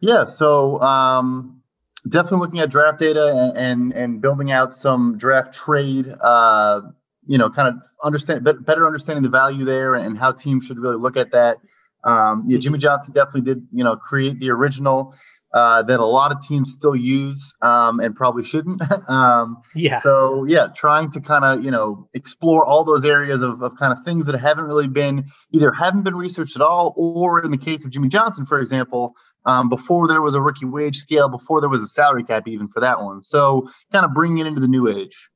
Yeah. 0.00 0.26
So 0.26 0.80
um 0.80 1.62
definitely 2.00 2.38
looking 2.40 2.60
at 2.60 2.70
draft 2.70 2.98
data 2.98 3.52
and 3.54 3.56
and, 3.56 3.92
and 3.92 4.22
building 4.22 4.50
out 4.50 4.72
some 4.72 5.18
draft 5.18 5.54
trade. 5.54 6.06
Uh, 6.20 6.82
you 7.26 7.36
know, 7.36 7.50
kind 7.50 7.68
of 7.68 7.74
understand 8.02 8.42
better 8.64 8.86
understanding 8.86 9.22
the 9.22 9.28
value 9.28 9.64
there 9.64 9.94
and 9.94 10.16
how 10.16 10.32
teams 10.32 10.66
should 10.66 10.78
really 10.78 10.96
look 10.96 11.16
at 11.16 11.32
that. 11.32 11.58
Um, 12.02 12.44
yeah, 12.48 12.58
Jimmy 12.58 12.78
Johnson 12.78 13.12
definitely 13.12 13.42
did 13.42 13.66
you 13.72 13.84
know 13.84 13.96
create 13.96 14.40
the 14.40 14.50
original 14.50 15.14
uh, 15.52 15.82
that 15.82 15.98
a 15.98 16.04
lot 16.04 16.32
of 16.32 16.40
teams 16.46 16.72
still 16.72 16.94
use 16.94 17.54
um, 17.62 18.00
and 18.00 18.14
probably 18.14 18.44
shouldn't. 18.44 18.82
um, 19.08 19.62
yeah. 19.74 20.00
So 20.00 20.44
yeah, 20.44 20.68
trying 20.74 21.10
to 21.12 21.20
kind 21.20 21.44
of 21.44 21.64
you 21.64 21.70
know 21.70 22.08
explore 22.14 22.64
all 22.64 22.84
those 22.84 23.04
areas 23.04 23.42
of, 23.42 23.62
of 23.62 23.76
kind 23.76 23.92
of 23.92 24.04
things 24.04 24.26
that 24.26 24.38
haven't 24.38 24.64
really 24.64 24.88
been 24.88 25.26
either 25.52 25.72
haven't 25.72 26.02
been 26.02 26.16
researched 26.16 26.56
at 26.56 26.62
all, 26.62 26.94
or 26.96 27.44
in 27.44 27.50
the 27.50 27.58
case 27.58 27.84
of 27.84 27.90
Jimmy 27.90 28.08
Johnson, 28.08 28.46
for 28.46 28.60
example, 28.60 29.14
um, 29.48 29.70
before 29.70 30.06
there 30.06 30.20
was 30.20 30.34
a 30.34 30.42
rookie 30.42 30.66
wage 30.66 30.98
scale, 30.98 31.30
before 31.30 31.62
there 31.62 31.70
was 31.70 31.82
a 31.82 31.86
salary 31.86 32.22
cap 32.22 32.46
even 32.46 32.68
for 32.68 32.80
that 32.80 33.00
one. 33.00 33.22
So 33.22 33.70
kind 33.90 34.04
of 34.04 34.12
bringing 34.12 34.38
it 34.38 34.46
into 34.46 34.60
the 34.60 34.68
new 34.68 34.88
age. 34.88 35.30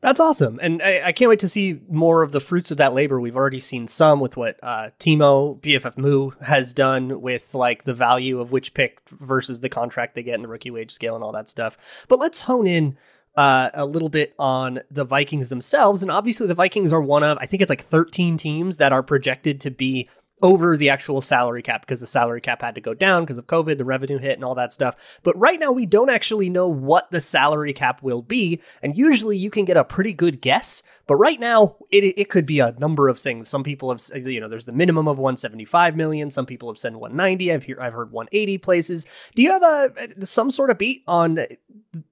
That's 0.00 0.20
awesome. 0.20 0.60
And 0.62 0.80
I, 0.80 1.06
I, 1.06 1.12
can't 1.12 1.30
wait 1.30 1.40
to 1.40 1.48
see 1.48 1.80
more 1.88 2.22
of 2.22 2.30
the 2.30 2.40
fruits 2.40 2.70
of 2.70 2.76
that 2.76 2.92
labor. 2.92 3.18
We've 3.18 3.34
already 3.34 3.58
seen 3.58 3.88
some 3.88 4.20
with 4.20 4.36
what 4.36 4.60
uh, 4.62 4.90
Timo, 5.00 5.60
PFF 5.60 5.96
Moo 5.96 6.32
has 6.42 6.72
done 6.72 7.20
with 7.20 7.54
like 7.54 7.84
the 7.84 7.94
value 7.94 8.38
of 8.38 8.52
which 8.52 8.74
pick 8.74 9.00
versus 9.08 9.60
the 9.60 9.68
contract 9.68 10.14
they 10.14 10.22
get 10.22 10.34
in 10.34 10.42
the 10.42 10.48
rookie 10.48 10.70
wage 10.70 10.92
scale 10.92 11.16
and 11.16 11.24
all 11.24 11.32
that 11.32 11.48
stuff. 11.48 12.04
But 12.08 12.20
let's 12.20 12.42
hone 12.42 12.68
in 12.68 12.96
uh, 13.36 13.70
a 13.74 13.86
little 13.86 14.08
bit 14.08 14.34
on 14.38 14.80
the 14.90 15.04
Vikings 15.04 15.48
themselves. 15.48 16.02
And 16.02 16.12
obviously, 16.12 16.46
the 16.46 16.54
Vikings 16.54 16.92
are 16.92 17.00
one 17.00 17.24
of, 17.24 17.38
I 17.40 17.46
think 17.46 17.62
it's 17.62 17.70
like 17.70 17.82
13 17.82 18.36
teams 18.36 18.76
that 18.76 18.92
are 18.92 19.02
projected 19.02 19.60
to 19.62 19.70
be 19.70 20.08
over 20.42 20.76
the 20.76 20.90
actual 20.90 21.20
salary 21.20 21.62
cap 21.62 21.82
because 21.82 22.00
the 22.00 22.06
salary 22.06 22.40
cap 22.40 22.60
had 22.60 22.74
to 22.74 22.80
go 22.80 22.92
down 22.92 23.22
because 23.22 23.38
of 23.38 23.46
COVID, 23.46 23.78
the 23.78 23.84
revenue 23.84 24.18
hit, 24.18 24.34
and 24.34 24.44
all 24.44 24.54
that 24.54 24.72
stuff. 24.72 25.20
But 25.22 25.38
right 25.38 25.58
now, 25.58 25.72
we 25.72 25.86
don't 25.86 26.10
actually 26.10 26.50
know 26.50 26.68
what 26.68 27.10
the 27.10 27.20
salary 27.20 27.72
cap 27.72 28.02
will 28.02 28.22
be. 28.22 28.60
And 28.82 28.96
usually 28.96 29.38
you 29.38 29.50
can 29.50 29.64
get 29.64 29.76
a 29.76 29.84
pretty 29.84 30.12
good 30.12 30.40
guess. 30.40 30.82
But 31.06 31.16
right 31.16 31.40
now, 31.40 31.76
it, 31.90 32.04
it 32.18 32.28
could 32.28 32.46
be 32.46 32.60
a 32.60 32.74
number 32.78 33.08
of 33.08 33.18
things. 33.18 33.48
Some 33.48 33.64
people 33.64 33.90
have, 33.90 34.02
you 34.26 34.40
know, 34.40 34.48
there's 34.48 34.66
the 34.66 34.72
minimum 34.72 35.08
of 35.08 35.18
175 35.18 35.96
million. 35.96 36.30
Some 36.30 36.46
people 36.46 36.68
have 36.68 36.78
said 36.78 36.94
190. 36.94 37.52
I've, 37.52 37.64
hear, 37.64 37.80
I've 37.80 37.94
heard 37.94 38.12
180 38.12 38.58
places. 38.58 39.06
Do 39.34 39.42
you 39.42 39.52
have 39.52 39.62
a 39.62 40.26
some 40.26 40.50
sort 40.50 40.70
of 40.70 40.78
beat 40.78 41.02
on 41.06 41.38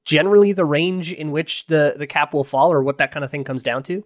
generally 0.04 0.52
the 0.52 0.64
range 0.64 1.12
in 1.12 1.30
which 1.30 1.66
the, 1.66 1.94
the 1.96 2.06
cap 2.06 2.32
will 2.32 2.44
fall 2.44 2.72
or 2.72 2.82
what 2.82 2.98
that 2.98 3.12
kind 3.12 3.24
of 3.24 3.30
thing 3.30 3.44
comes 3.44 3.62
down 3.62 3.82
to? 3.84 4.04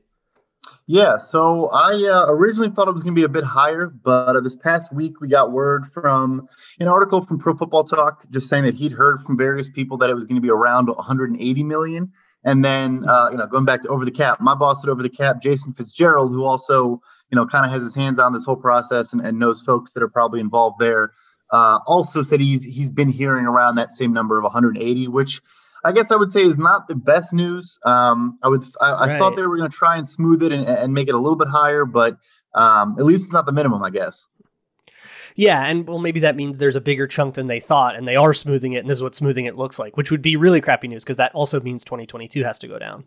Yeah, 0.86 1.18
so 1.18 1.68
I 1.68 1.92
uh, 2.10 2.32
originally 2.32 2.70
thought 2.70 2.88
it 2.88 2.94
was 2.94 3.02
going 3.02 3.14
to 3.14 3.18
be 3.18 3.24
a 3.24 3.28
bit 3.28 3.44
higher, 3.44 3.86
but 3.88 4.36
uh, 4.36 4.40
this 4.40 4.56
past 4.56 4.92
week 4.92 5.20
we 5.20 5.28
got 5.28 5.52
word 5.52 5.84
from 5.92 6.48
an 6.80 6.88
article 6.88 7.20
from 7.20 7.38
Pro 7.38 7.54
Football 7.54 7.84
Talk 7.84 8.24
just 8.30 8.48
saying 8.48 8.64
that 8.64 8.74
he'd 8.74 8.92
heard 8.92 9.22
from 9.22 9.36
various 9.36 9.68
people 9.68 9.98
that 9.98 10.08
it 10.08 10.14
was 10.14 10.24
going 10.24 10.36
to 10.36 10.40
be 10.40 10.50
around 10.50 10.88
180 10.88 11.64
million. 11.64 12.12
And 12.44 12.64
then, 12.64 13.04
uh, 13.06 13.28
you 13.30 13.36
know, 13.36 13.46
going 13.46 13.66
back 13.66 13.82
to 13.82 13.88
over 13.88 14.04
the 14.04 14.10
cap, 14.10 14.40
my 14.40 14.54
boss 14.54 14.84
at 14.84 14.90
over 14.90 15.02
the 15.02 15.10
cap, 15.10 15.42
Jason 15.42 15.74
Fitzgerald, 15.74 16.32
who 16.32 16.44
also, 16.44 17.02
you 17.30 17.36
know, 17.36 17.46
kind 17.46 17.66
of 17.66 17.72
has 17.72 17.82
his 17.82 17.94
hands 17.94 18.18
on 18.18 18.32
this 18.32 18.44
whole 18.44 18.56
process 18.56 19.12
and, 19.12 19.20
and 19.20 19.38
knows 19.38 19.60
folks 19.60 19.92
that 19.92 20.02
are 20.02 20.08
probably 20.08 20.40
involved 20.40 20.78
there, 20.78 21.12
uh, 21.50 21.80
also 21.86 22.22
said 22.22 22.40
he's 22.40 22.64
he's 22.64 22.90
been 22.90 23.08
hearing 23.08 23.46
around 23.46 23.74
that 23.74 23.92
same 23.92 24.12
number 24.12 24.38
of 24.38 24.44
180, 24.44 25.08
which 25.08 25.42
I 25.84 25.92
guess 25.92 26.10
I 26.10 26.16
would 26.16 26.30
say 26.30 26.42
is 26.42 26.58
not 26.58 26.88
the 26.88 26.94
best 26.94 27.32
news. 27.32 27.78
Um, 27.84 28.38
I 28.42 28.48
would 28.48 28.64
I, 28.80 29.06
right. 29.06 29.18
Thought 29.18 29.36
they 29.36 29.46
were 29.46 29.56
going 29.56 29.70
to 29.70 29.76
try 29.76 29.96
and 29.96 30.06
smooth 30.06 30.42
it 30.42 30.52
and, 30.52 30.66
and, 30.66 30.92
make 30.92 31.08
it 31.08 31.14
a 31.14 31.18
little 31.18 31.36
bit 31.36 31.48
higher, 31.48 31.84
but 31.84 32.18
um, 32.54 32.96
at 32.98 33.04
least 33.04 33.24
it's 33.24 33.32
not 33.32 33.46
the 33.46 33.52
minimum, 33.52 33.82
I 33.82 33.90
guess. 33.90 34.26
Yeah, 35.36 35.64
and 35.64 35.86
well, 35.86 36.00
maybe 36.00 36.20
that 36.20 36.34
means 36.34 36.58
there's 36.58 36.74
a 36.74 36.80
bigger 36.80 37.06
chunk 37.06 37.36
than 37.36 37.46
they 37.46 37.60
thought, 37.60 37.94
and 37.94 38.08
they 38.08 38.16
are 38.16 38.34
smoothing 38.34 38.72
it, 38.72 38.78
and 38.78 38.90
this 38.90 38.98
is 38.98 39.02
what 39.04 39.14
smoothing 39.14 39.46
it 39.46 39.56
looks 39.56 39.78
like, 39.78 39.96
which 39.96 40.10
would 40.10 40.22
be 40.22 40.34
really 40.34 40.60
crappy 40.60 40.88
news 40.88 41.04
because 41.04 41.16
that 41.18 41.32
also 41.32 41.60
means 41.60 41.84
2022 41.84 42.42
has 42.42 42.58
to 42.58 42.66
go 42.66 42.78
down. 42.78 43.06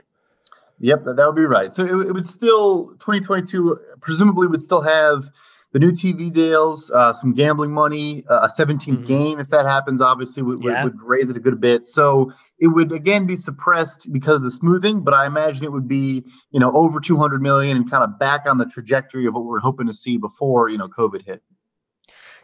Yep, 0.79 1.03
that, 1.03 1.17
that 1.17 1.27
would 1.27 1.35
be 1.35 1.45
right. 1.45 1.75
So 1.75 1.83
it, 1.83 2.07
it 2.07 2.13
would 2.13 2.27
still 2.27 2.87
2022 2.99 3.79
presumably 3.99 4.47
would 4.47 4.63
still 4.63 4.81
have 4.81 5.29
the 5.71 5.79
new 5.79 5.91
TV 5.91 6.31
deals, 6.31 6.91
uh, 6.91 7.13
some 7.13 7.33
gambling 7.33 7.71
money, 7.71 8.25
uh, 8.29 8.47
a 8.47 8.47
17th 8.47 8.77
mm-hmm. 8.79 9.05
game, 9.05 9.39
if 9.39 9.47
that 9.49 9.65
happens, 9.65 10.01
obviously 10.01 10.43
would, 10.43 10.61
yeah. 10.61 10.83
would, 10.83 11.01
raise 11.01 11.29
it 11.29 11.37
a 11.37 11.39
good 11.39 11.61
bit. 11.61 11.85
So 11.85 12.31
it 12.59 12.67
would 12.67 12.91
again 12.91 13.25
be 13.25 13.37
suppressed 13.37 14.11
because 14.11 14.37
of 14.37 14.43
the 14.43 14.51
smoothing, 14.51 15.01
but 15.01 15.13
I 15.13 15.25
imagine 15.25 15.63
it 15.63 15.71
would 15.71 15.87
be, 15.87 16.25
you 16.51 16.59
know, 16.59 16.71
over 16.73 16.99
200 16.99 17.41
million 17.41 17.77
and 17.77 17.89
kind 17.89 18.03
of 18.03 18.19
back 18.19 18.45
on 18.45 18.57
the 18.57 18.65
trajectory 18.65 19.25
of 19.25 19.33
what 19.33 19.45
we 19.45 19.55
are 19.55 19.59
hoping 19.59 19.87
to 19.87 19.93
see 19.93 20.17
before, 20.17 20.67
you 20.67 20.77
know, 20.77 20.89
COVID 20.89 21.25
hit. 21.25 21.41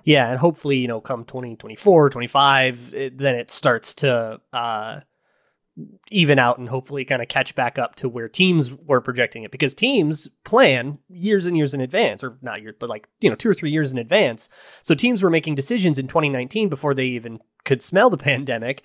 Yeah, 0.06 0.30
and 0.30 0.40
hopefully, 0.40 0.78
you 0.78 0.88
know, 0.88 1.02
come 1.02 1.26
2024, 1.26 2.10
25, 2.12 2.94
it, 2.94 3.18
then 3.18 3.36
it 3.36 3.52
starts 3.52 3.94
to 3.96 4.40
uh, 4.54 5.02
even 6.10 6.40
out 6.40 6.58
and 6.58 6.70
hopefully 6.70 7.06
kind 7.06 7.22
of 7.22 7.28
catch 7.28 7.54
back 7.56 7.78
up 7.78 7.96
to 7.96 8.10
where 8.10 8.28
teams 8.28 8.74
were 8.74 9.02
projecting 9.02 9.44
it. 9.44 9.52
Because 9.52 9.74
teams 9.74 10.28
plan 10.44 11.00
years 11.10 11.46
and 11.46 11.56
years 11.56 11.74
in 11.74 11.82
advance 11.82 12.24
or 12.24 12.38
not 12.42 12.62
years 12.62 12.76
but 12.80 12.90
like 12.90 13.08
you 13.20 13.30
know 13.30 13.36
2 13.36 13.50
or 13.50 13.54
3 13.54 13.70
years 13.70 13.92
in 13.92 13.98
advance. 13.98 14.50
So 14.82 14.96
teams 14.96 15.22
were 15.22 15.30
making 15.30 15.56
decisions 15.56 15.98
in 15.98 16.08
2019 16.08 16.70
before 16.70 16.94
they 16.94 17.06
even 17.06 17.40
could 17.64 17.82
smell 17.82 18.10
the 18.10 18.18
pandemic 18.18 18.84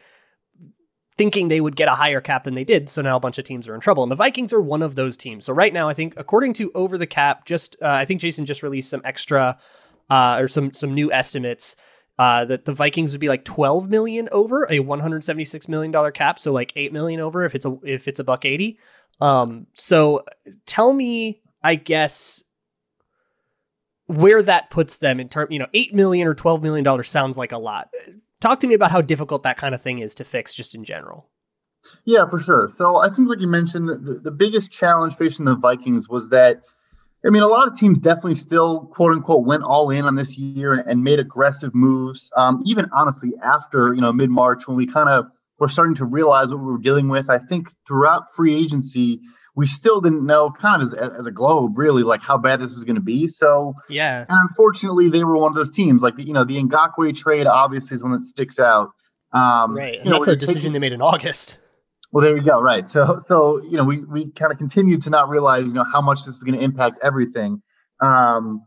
thinking 1.16 1.49
they 1.49 1.61
would 1.61 1.76
get 1.76 1.88
a 1.88 1.92
higher 1.92 2.20
cap 2.20 2.44
than 2.44 2.54
they 2.54 2.64
did. 2.64 2.88
So 2.88 3.02
now 3.02 3.16
a 3.16 3.20
bunch 3.20 3.38
of 3.38 3.44
teams 3.44 3.68
are 3.68 3.75
in 3.75 3.80
trouble. 3.80 4.02
And 4.02 4.11
the 4.11 4.16
Vikings 4.16 4.52
are 4.52 4.62
one 4.62 4.82
of 4.82 4.94
those 4.94 5.16
teams. 5.16 5.44
So 5.44 5.52
right 5.52 5.72
now 5.72 5.88
I 5.88 5.94
think 5.94 6.14
according 6.16 6.54
to 6.54 6.72
over 6.75 6.96
the 6.96 7.06
cap 7.06 7.44
just 7.44 7.76
uh, 7.82 7.88
I 7.88 8.04
think 8.04 8.20
Jason 8.20 8.46
just 8.46 8.62
released 8.62 8.90
some 8.90 9.02
extra 9.04 9.58
uh, 10.11 10.38
or 10.40 10.49
some 10.49 10.72
some 10.72 10.94
new 10.94 11.12
estimates 11.12 11.76
uh, 12.22 12.44
that 12.44 12.66
the 12.66 12.72
Vikings 12.72 13.10
would 13.10 13.20
be 13.20 13.28
like 13.28 13.44
12 13.44 13.90
million 13.90 14.28
over 14.30 14.64
a 14.70 14.78
176 14.78 15.66
million 15.66 15.90
dollar 15.90 16.12
cap, 16.12 16.38
so 16.38 16.52
like 16.52 16.72
8 16.76 16.92
million 16.92 17.18
over 17.18 17.44
if 17.44 17.56
it's 17.56 17.66
a 17.66 17.76
if 17.82 18.06
it's 18.06 18.20
a 18.20 18.24
buck 18.24 18.44
80. 18.44 18.78
Um, 19.20 19.66
so 19.74 20.24
tell 20.64 20.92
me, 20.92 21.42
I 21.64 21.74
guess 21.74 22.44
where 24.06 24.40
that 24.40 24.70
puts 24.70 24.98
them 24.98 25.18
in 25.18 25.28
term, 25.28 25.50
you 25.50 25.58
know, 25.58 25.66
8 25.74 25.94
million 25.94 26.28
or 26.28 26.34
12 26.34 26.62
million 26.62 26.84
dollars 26.84 27.10
sounds 27.10 27.36
like 27.36 27.50
a 27.50 27.58
lot. 27.58 27.88
Talk 28.40 28.60
to 28.60 28.68
me 28.68 28.74
about 28.74 28.92
how 28.92 29.00
difficult 29.00 29.42
that 29.42 29.56
kind 29.56 29.74
of 29.74 29.82
thing 29.82 29.98
is 29.98 30.14
to 30.14 30.24
fix 30.24 30.54
just 30.54 30.76
in 30.76 30.84
general. 30.84 31.28
Yeah, 32.04 32.28
for 32.28 32.38
sure. 32.38 32.70
So 32.76 32.98
I 32.98 33.08
think, 33.08 33.28
like 33.28 33.40
you 33.40 33.48
mentioned, 33.48 33.88
the, 33.88 34.20
the 34.22 34.30
biggest 34.30 34.70
challenge 34.70 35.14
facing 35.14 35.44
the 35.44 35.56
Vikings 35.56 36.08
was 36.08 36.28
that 36.28 36.62
I 37.24 37.30
mean, 37.30 37.42
a 37.42 37.48
lot 37.48 37.68
of 37.68 37.76
teams 37.76 38.00
definitely 38.00 38.34
still, 38.34 38.86
quote 38.86 39.12
unquote, 39.12 39.46
went 39.46 39.62
all 39.62 39.90
in 39.90 40.04
on 40.04 40.16
this 40.16 40.36
year 40.38 40.72
and, 40.72 40.88
and 40.88 41.04
made 41.04 41.20
aggressive 41.20 41.74
moves. 41.74 42.32
Um, 42.36 42.62
even 42.66 42.88
honestly, 42.92 43.32
after 43.42 43.94
you 43.94 44.00
know 44.00 44.12
mid 44.12 44.30
March, 44.30 44.66
when 44.66 44.76
we 44.76 44.86
kind 44.86 45.08
of 45.08 45.26
were 45.60 45.68
starting 45.68 45.94
to 45.96 46.04
realize 46.04 46.50
what 46.50 46.58
we 46.58 46.72
were 46.72 46.78
dealing 46.78 47.08
with, 47.08 47.30
I 47.30 47.38
think 47.38 47.68
throughout 47.86 48.34
free 48.34 48.54
agency, 48.54 49.20
we 49.54 49.66
still 49.66 50.00
didn't 50.00 50.26
know, 50.26 50.50
kind 50.50 50.82
of 50.82 50.88
as, 50.88 50.94
as 50.94 51.26
a 51.26 51.30
globe, 51.30 51.78
really, 51.78 52.02
like 52.02 52.22
how 52.22 52.38
bad 52.38 52.60
this 52.60 52.74
was 52.74 52.84
going 52.84 52.96
to 52.96 53.02
be. 53.02 53.28
So 53.28 53.74
yeah, 53.88 54.24
and 54.28 54.38
unfortunately, 54.48 55.08
they 55.08 55.22
were 55.22 55.36
one 55.36 55.50
of 55.50 55.54
those 55.54 55.70
teams. 55.70 56.02
Like 56.02 56.16
the, 56.16 56.24
you 56.24 56.32
know, 56.32 56.44
the 56.44 56.60
Ngakoue 56.60 57.16
trade 57.16 57.46
obviously 57.46 57.94
is 57.94 58.02
one 58.02 58.12
that 58.12 58.24
sticks 58.24 58.58
out. 58.58 58.90
Um, 59.32 59.76
right, 59.76 60.00
and 60.00 60.12
that's 60.12 60.26
know, 60.26 60.32
a 60.32 60.36
decision 60.36 60.62
taking, 60.62 60.72
they 60.72 60.78
made 60.80 60.92
in 60.92 61.00
August. 61.00 61.58
Well, 62.12 62.23
there 62.23 62.37
you 62.37 62.42
go. 62.42 62.61
Right. 62.61 62.87
So, 62.87 63.23
so 63.26 63.62
you 63.62 63.78
know, 63.78 63.85
we 63.85 63.99
we 64.04 64.31
kind 64.31 64.52
of 64.52 64.59
continued 64.59 65.02
to 65.02 65.11
not 65.11 65.28
realize, 65.28 65.69
you 65.69 65.75
know, 65.75 65.85
how 65.85 66.02
much 66.02 66.25
this 66.26 66.37
is 66.37 66.42
going 66.42 66.59
to 66.59 66.64
impact 66.64 66.99
everything, 67.02 67.62
um, 68.00 68.66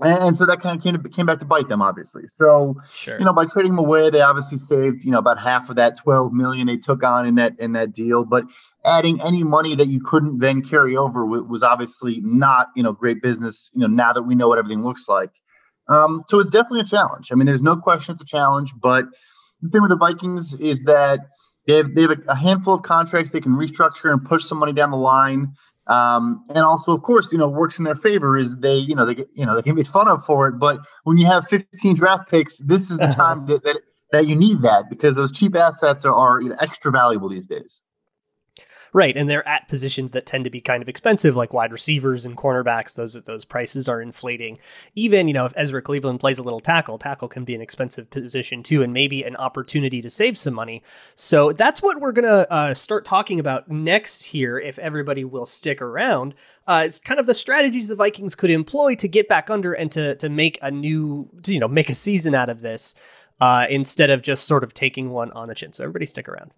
and, 0.00 0.28
and, 0.28 0.36
so 0.36 0.46
that 0.46 0.60
kind 0.60 0.76
of 0.78 0.82
came 0.82 1.00
to, 1.00 1.08
came 1.08 1.26
back 1.26 1.40
to 1.40 1.44
bite 1.44 1.68
them, 1.68 1.82
obviously. 1.82 2.22
So, 2.36 2.76
sure. 2.88 3.18
you 3.18 3.24
know, 3.24 3.32
by 3.32 3.44
trading 3.44 3.72
them 3.72 3.84
away, 3.84 4.10
they 4.10 4.20
obviously 4.20 4.56
saved, 4.56 5.04
you 5.04 5.10
know, 5.10 5.18
about 5.18 5.38
half 5.38 5.68
of 5.70 5.76
that 5.76 5.98
twelve 5.98 6.32
million 6.32 6.66
they 6.66 6.78
took 6.78 7.02
on 7.02 7.26
in 7.26 7.34
that 7.34 7.58
in 7.58 7.72
that 7.72 7.92
deal. 7.92 8.24
But 8.24 8.44
adding 8.84 9.20
any 9.20 9.42
money 9.42 9.74
that 9.74 9.88
you 9.88 10.00
couldn't 10.00 10.38
then 10.38 10.62
carry 10.62 10.96
over 10.96 11.26
was 11.26 11.62
obviously 11.62 12.20
not, 12.22 12.68
you 12.74 12.82
know, 12.82 12.92
great 12.92 13.20
business. 13.20 13.70
You 13.74 13.82
know, 13.82 13.86
now 13.88 14.14
that 14.14 14.22
we 14.22 14.34
know 14.34 14.48
what 14.48 14.58
everything 14.58 14.82
looks 14.82 15.08
like, 15.08 15.30
um, 15.88 16.24
so 16.28 16.38
it's 16.38 16.50
definitely 16.50 16.80
a 16.80 16.84
challenge. 16.84 17.32
I 17.32 17.34
mean, 17.34 17.46
there's 17.46 17.62
no 17.62 17.76
question 17.76 18.14
it's 18.14 18.22
a 18.22 18.26
challenge, 18.26 18.72
but 18.80 19.04
the 19.60 19.68
thing 19.68 19.82
with 19.82 19.90
the 19.90 19.96
Vikings 19.96 20.54
is 20.54 20.84
that 20.84 21.20
they 21.68 21.76
have, 21.76 21.94
they 21.94 22.02
have 22.02 22.22
a 22.26 22.34
handful 22.34 22.74
of 22.74 22.82
contracts 22.82 23.30
they 23.30 23.40
can 23.40 23.52
restructure 23.52 24.10
and 24.10 24.24
push 24.24 24.42
some 24.42 24.58
money 24.58 24.72
down 24.72 24.90
the 24.90 24.96
line. 24.96 25.54
Um, 25.86 26.44
and 26.48 26.58
also, 26.58 26.92
of 26.92 27.02
course, 27.02 27.30
you 27.32 27.38
know, 27.38 27.48
works 27.48 27.78
in 27.78 27.84
their 27.84 27.94
favor 27.94 28.36
is 28.38 28.58
they, 28.58 28.76
you 28.76 28.94
know, 28.94 29.04
they 29.04 29.14
get, 29.14 29.28
you 29.34 29.44
know, 29.44 29.54
they 29.54 29.62
can 29.62 29.74
be 29.74 29.84
fun 29.84 30.08
of 30.08 30.24
for 30.24 30.48
it. 30.48 30.52
But 30.52 30.80
when 31.04 31.18
you 31.18 31.26
have 31.26 31.46
15 31.46 31.94
draft 31.94 32.30
picks, 32.30 32.58
this 32.58 32.90
is 32.90 32.96
the 32.96 33.06
time 33.14 33.46
that, 33.46 33.62
that, 33.64 33.76
that 34.12 34.26
you 34.26 34.34
need 34.34 34.62
that 34.62 34.88
because 34.88 35.14
those 35.14 35.30
cheap 35.30 35.54
assets 35.54 36.06
are, 36.06 36.14
are 36.14 36.40
you 36.40 36.48
know, 36.48 36.56
extra 36.58 36.90
valuable 36.90 37.28
these 37.28 37.46
days. 37.46 37.82
Right, 38.92 39.16
and 39.16 39.28
they're 39.28 39.46
at 39.46 39.68
positions 39.68 40.12
that 40.12 40.24
tend 40.24 40.44
to 40.44 40.50
be 40.50 40.60
kind 40.60 40.82
of 40.82 40.88
expensive, 40.88 41.36
like 41.36 41.52
wide 41.52 41.72
receivers 41.72 42.24
and 42.24 42.36
cornerbacks. 42.36 42.94
Those 42.94 43.14
those 43.24 43.44
prices 43.44 43.88
are 43.88 44.00
inflating. 44.00 44.58
Even 44.94 45.28
you 45.28 45.34
know 45.34 45.44
if 45.44 45.52
Ezra 45.56 45.82
Cleveland 45.82 46.20
plays 46.20 46.38
a 46.38 46.42
little 46.42 46.60
tackle, 46.60 46.98
tackle 46.98 47.28
can 47.28 47.44
be 47.44 47.54
an 47.54 47.60
expensive 47.60 48.10
position 48.10 48.62
too, 48.62 48.82
and 48.82 48.92
maybe 48.92 49.22
an 49.22 49.36
opportunity 49.36 50.00
to 50.00 50.08
save 50.08 50.38
some 50.38 50.54
money. 50.54 50.82
So 51.14 51.52
that's 51.52 51.82
what 51.82 52.00
we're 52.00 52.12
gonna 52.12 52.46
uh, 52.50 52.74
start 52.74 53.04
talking 53.04 53.38
about 53.38 53.70
next 53.70 54.26
here, 54.26 54.58
if 54.58 54.78
everybody 54.78 55.24
will 55.24 55.46
stick 55.46 55.82
around. 55.82 56.34
Uh, 56.66 56.84
it's 56.86 56.98
kind 56.98 57.20
of 57.20 57.26
the 57.26 57.34
strategies 57.34 57.88
the 57.88 57.96
Vikings 57.96 58.34
could 58.34 58.50
employ 58.50 58.94
to 58.94 59.08
get 59.08 59.28
back 59.28 59.50
under 59.50 59.72
and 59.72 59.92
to 59.92 60.14
to 60.16 60.28
make 60.28 60.58
a 60.62 60.70
new, 60.70 61.28
to, 61.42 61.52
you 61.52 61.60
know, 61.60 61.68
make 61.68 61.90
a 61.90 61.94
season 61.94 62.34
out 62.34 62.48
of 62.48 62.60
this. 62.60 62.94
Uh, 63.40 63.66
instead 63.70 64.10
of 64.10 64.20
just 64.20 64.48
sort 64.48 64.64
of 64.64 64.74
taking 64.74 65.10
one 65.10 65.30
on 65.30 65.46
the 65.46 65.54
chin. 65.54 65.72
So 65.72 65.84
everybody 65.84 66.06
stick 66.06 66.28
around. 66.28 66.50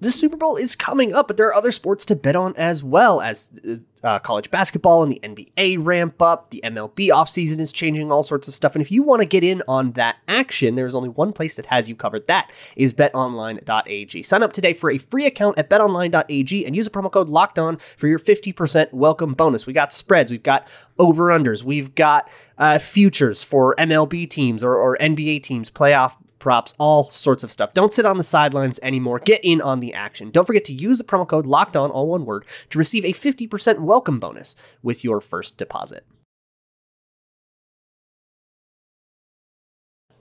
The 0.00 0.10
Super 0.10 0.36
Bowl 0.36 0.56
is 0.56 0.74
coming 0.74 1.12
up, 1.12 1.28
but 1.28 1.36
there 1.36 1.46
are 1.46 1.54
other 1.54 1.70
sports 1.70 2.06
to 2.06 2.16
bet 2.16 2.34
on 2.34 2.56
as 2.56 2.82
well 2.82 3.20
as 3.20 3.60
uh, 4.02 4.18
college 4.18 4.50
basketball 4.50 5.02
and 5.02 5.12
the 5.12 5.20
NBA 5.22 5.76
ramp 5.78 6.22
up. 6.22 6.48
The 6.50 6.62
MLB 6.64 7.08
offseason 7.08 7.58
is 7.58 7.70
changing 7.70 8.10
all 8.10 8.22
sorts 8.22 8.48
of 8.48 8.54
stuff. 8.54 8.74
And 8.74 8.80
if 8.80 8.90
you 8.90 9.02
want 9.02 9.20
to 9.20 9.26
get 9.26 9.44
in 9.44 9.62
on 9.68 9.92
that 9.92 10.16
action, 10.26 10.74
there's 10.74 10.94
only 10.94 11.10
one 11.10 11.34
place 11.34 11.54
that 11.56 11.66
has 11.66 11.88
you 11.88 11.94
covered. 11.94 12.26
That 12.28 12.50
is 12.76 12.94
betonline.ag. 12.94 14.22
Sign 14.22 14.42
up 14.42 14.54
today 14.54 14.72
for 14.72 14.90
a 14.90 14.96
free 14.96 15.26
account 15.26 15.58
at 15.58 15.68
betonline.ag 15.68 16.64
and 16.66 16.74
use 16.74 16.86
a 16.86 16.90
promo 16.90 17.12
code 17.12 17.28
locked 17.28 17.58
on 17.58 17.76
for 17.76 18.08
your 18.08 18.18
50% 18.18 18.94
welcome 18.94 19.34
bonus. 19.34 19.66
We 19.66 19.74
got 19.74 19.92
spreads, 19.92 20.32
we've 20.32 20.42
got 20.42 20.66
over 20.98 21.26
unders, 21.26 21.62
we've 21.62 21.94
got 21.94 22.30
uh, 22.56 22.78
futures 22.78 23.42
for 23.42 23.74
MLB 23.76 24.30
teams 24.30 24.64
or, 24.64 24.76
or 24.76 24.96
NBA 24.98 25.42
teams, 25.42 25.70
playoff 25.70 26.16
props, 26.40 26.74
all 26.78 27.10
sorts 27.10 27.44
of 27.44 27.52
stuff. 27.52 27.72
Don't 27.72 27.92
sit 27.92 28.04
on 28.04 28.16
the 28.16 28.22
sidelines 28.24 28.80
anymore. 28.82 29.20
Get 29.20 29.40
in 29.44 29.60
on 29.60 29.78
the 29.78 29.94
action. 29.94 30.30
Don't 30.30 30.46
forget 30.46 30.64
to 30.64 30.74
use 30.74 30.98
the 30.98 31.04
promo 31.04 31.28
code 31.28 31.46
locked 31.46 31.76
on, 31.76 31.90
all 31.90 32.08
one 32.08 32.24
word, 32.24 32.44
to 32.70 32.78
receive 32.78 33.04
a 33.04 33.12
50% 33.12 33.78
welcome 33.78 34.18
bonus 34.18 34.56
with 34.82 35.04
your 35.04 35.20
first 35.20 35.56
deposit. 35.56 36.04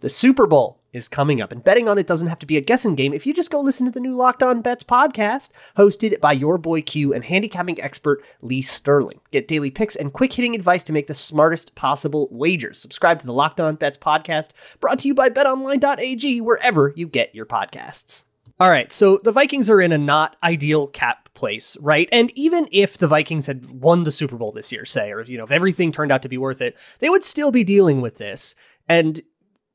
The 0.01 0.09
Super 0.09 0.45
Bowl 0.45 0.78
is 0.93 1.07
coming 1.07 1.41
up, 1.41 1.51
and 1.51 1.63
betting 1.63 1.87
on 1.87 1.97
it 1.97 2.07
doesn't 2.07 2.29
have 2.29 2.39
to 2.39 2.45
be 2.45 2.57
a 2.57 2.61
guessing 2.61 2.95
game 2.95 3.13
if 3.13 3.25
you 3.25 3.33
just 3.33 3.51
go 3.51 3.61
listen 3.61 3.85
to 3.85 3.91
the 3.91 3.99
new 3.99 4.15
Locked 4.15 4.43
On 4.43 4.61
Bets 4.61 4.83
podcast, 4.83 5.51
hosted 5.77 6.19
by 6.19 6.31
your 6.31 6.57
boy 6.57 6.81
Q 6.81 7.13
and 7.13 7.23
handicapping 7.23 7.79
expert 7.81 8.23
Lee 8.41 8.61
Sterling. 8.61 9.19
Get 9.31 9.47
daily 9.47 9.71
picks 9.71 9.95
and 9.95 10.13
quick 10.13 10.33
hitting 10.33 10.55
advice 10.55 10.83
to 10.85 10.93
make 10.93 11.07
the 11.07 11.13
smartest 11.13 11.75
possible 11.75 12.27
wagers. 12.31 12.79
Subscribe 12.79 13.19
to 13.19 13.25
the 13.25 13.33
Locked 13.33 13.59
On 13.59 13.75
Bets 13.75 13.97
podcast, 13.97 14.51
brought 14.79 14.99
to 14.99 15.07
you 15.07 15.13
by 15.13 15.29
betonline.ag, 15.29 16.41
wherever 16.41 16.93
you 16.95 17.07
get 17.07 17.33
your 17.35 17.45
podcasts. 17.45 18.25
All 18.59 18.69
right, 18.69 18.91
so 18.91 19.21
the 19.23 19.31
Vikings 19.31 19.69
are 19.69 19.79
in 19.79 19.93
a 19.93 19.97
not 19.97 20.35
ideal 20.43 20.87
cap 20.87 21.29
place, 21.33 21.77
right? 21.79 22.09
And 22.11 22.29
even 22.35 22.67
if 22.73 22.97
the 22.97 23.07
Vikings 23.07 23.47
had 23.47 23.69
won 23.69 24.03
the 24.03 24.11
Super 24.11 24.35
Bowl 24.35 24.51
this 24.51 24.73
year, 24.73 24.83
say, 24.83 25.13
or 25.13 25.23
you 25.23 25.37
know, 25.37 25.45
if 25.45 25.51
everything 25.51 25.93
turned 25.93 26.11
out 26.11 26.23
to 26.23 26.29
be 26.29 26.37
worth 26.37 26.59
it, 26.61 26.77
they 26.99 27.07
would 27.07 27.23
still 27.23 27.51
be 27.51 27.63
dealing 27.63 28.01
with 28.01 28.17
this. 28.17 28.55
And 28.89 29.21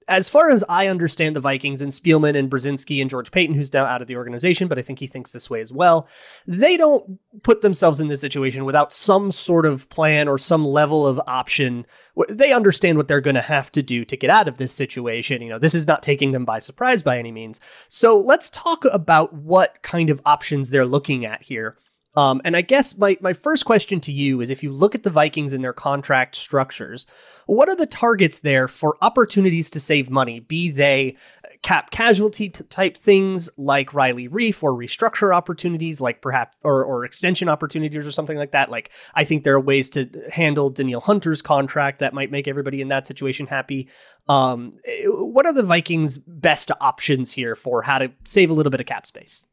as 0.09 0.29
far 0.29 0.51
as 0.51 0.65
I 0.69 0.87
understand 0.87 1.35
the 1.35 1.41
Vikings 1.41 1.83
and 1.83 1.93
Spielman 1.93 2.37
and 2.37 2.51
Brzezinski 2.51 3.01
and 3.01 3.11
George 3.11 3.31
Paton, 3.31 3.55
who's 3.55 3.73
now 3.73 3.85
out 3.85 4.03
of 4.03 4.09
the 4.09 4.17
organization, 4.17 4.69
but 4.69 4.79
I 4.79 4.83
think 4.83 4.99
he 4.99 5.07
thinks 5.07 5.33
this 5.33 5.51
way 5.51 5.61
as 5.61 5.73
well, 5.73 6.09
they 6.47 6.77
don't 6.77 7.19
put 7.43 7.63
themselves 7.63 8.01
in 8.01 8.09
this 8.09 8.21
situation 8.21 8.65
without 8.65 8.93
some 8.93 9.33
sort 9.33 9.67
of 9.67 9.89
plan 9.89 10.29
or 10.29 10.39
some 10.39 10.65
level 10.65 11.07
of 11.07 11.21
option. 11.27 11.87
They 12.29 12.53
understand 12.53 12.99
what 12.99 13.09
they're 13.09 13.21
going 13.21 13.35
to 13.35 13.43
have 13.43 13.73
to 13.73 13.83
do 13.83 14.05
to 14.05 14.17
get 14.17 14.31
out 14.31 14.49
of 14.49 14.57
this 14.57 14.73
situation. 14.73 15.43
You 15.43 15.51
know, 15.51 15.59
this 15.59 15.75
is 15.75 15.87
not 15.87 16.03
taking 16.03 16.33
them 16.33 16.45
by 16.45 16.59
surprise 16.59 17.03
by 17.03 17.19
any 17.19 17.33
means. 17.33 17.61
So 17.89 18.19
let's 18.19 18.51
talk 18.51 18.85
about 18.87 19.33
what 19.33 19.83
kind 19.83 20.11
of 20.11 20.21
options 20.25 20.71
they're 20.71 20.87
looking 20.87 21.25
at 21.25 21.43
here. 21.43 21.77
Um, 22.17 22.41
and 22.45 22.57
I 22.57 22.61
guess 22.61 22.97
my, 22.97 23.17
my 23.21 23.33
first 23.33 23.65
question 23.65 24.01
to 24.01 24.13
you 24.13 24.41
is 24.41 24.51
if 24.51 24.63
you 24.63 24.73
look 24.73 24.95
at 24.95 25.03
the 25.03 25.11
Vikings 25.11 25.53
and 25.53 25.65
their 25.65 25.73
contract 25.73 26.37
structures, 26.37 27.07
what 27.47 27.69
are 27.69 27.77
the 27.77 27.87
targets 27.87 28.41
there 28.41 28.69
for 28.69 28.97
opportunities 29.03 29.71
to 29.71 29.81
save 29.81 30.11
money? 30.11 30.41
Be 30.41 30.71
they 30.71 31.17
cap 31.63 31.91
casualty 31.91 32.51
type 32.51 32.97
things 32.97 33.51
like 33.57 33.95
Riley 33.95 34.29
Reiff 34.29 34.63
or 34.63 34.73
restructure 34.73 35.35
opportunities 35.35 36.01
like 36.01 36.21
perhaps 36.21 36.57
or, 36.63 36.85
or 36.85 37.05
extension 37.05 37.49
opportunities 37.49 38.07
or 38.07 38.13
something 38.13 38.37
like 38.37 38.53
that. 38.53 38.71
Like 38.71 38.93
I 39.15 39.25
think 39.25 39.45
there 39.45 39.55
are 39.55 39.61
ways 39.61 39.91
to 39.91 40.09
handle 40.31 40.71
Danielle 40.71 41.01
Hunter's 41.01 41.43
contract 41.43 42.01
that 42.01 42.15
might 42.15 42.31
make 42.31 42.47
everybody 42.47 42.81
in 42.81 42.89
that 42.89 43.07
situation 43.07 43.47
happy. 43.47 43.89
Um, 44.29 44.75
what 45.07 45.47
are 45.47 45.55
the 45.55 45.63
Vikings' 45.63 46.19
best 46.19 46.71
options 46.81 47.33
here 47.33 47.57
for 47.57 47.83
how 47.83 47.99
to 47.99 48.13
save 48.25 48.51
a 48.51 48.55
little 48.55 48.71
bit 48.71 48.81
of 48.81 48.87
cap 48.87 49.07
space? 49.07 49.47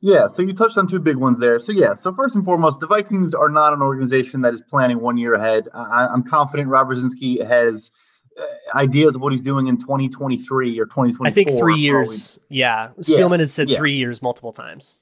Yeah, 0.00 0.28
so 0.28 0.42
you 0.42 0.52
touched 0.52 0.78
on 0.78 0.86
two 0.86 1.00
big 1.00 1.16
ones 1.16 1.38
there. 1.38 1.58
So 1.58 1.72
yeah, 1.72 1.94
so 1.94 2.14
first 2.14 2.36
and 2.36 2.44
foremost, 2.44 2.78
the 2.78 2.86
Vikings 2.86 3.34
are 3.34 3.48
not 3.48 3.72
an 3.72 3.82
organization 3.82 4.42
that 4.42 4.54
is 4.54 4.62
planning 4.62 5.00
one 5.00 5.16
year 5.16 5.34
ahead. 5.34 5.68
I, 5.74 6.06
am 6.12 6.22
confident 6.22 6.68
Rob 6.68 6.88
Brzezinski 6.88 7.44
has 7.44 7.90
uh, 8.40 8.44
ideas 8.76 9.16
of 9.16 9.22
what 9.22 9.32
he's 9.32 9.42
doing 9.42 9.66
in 9.66 9.76
2023 9.76 10.78
or 10.78 10.84
2024. 10.84 11.26
I 11.26 11.30
think 11.30 11.58
three 11.58 11.80
years. 11.80 12.38
Yeah, 12.48 12.90
Spielman 13.00 13.30
yeah, 13.32 13.38
has 13.38 13.52
said 13.52 13.68
yeah. 13.70 13.78
three 13.78 13.96
years 13.96 14.22
multiple 14.22 14.52
times. 14.52 15.00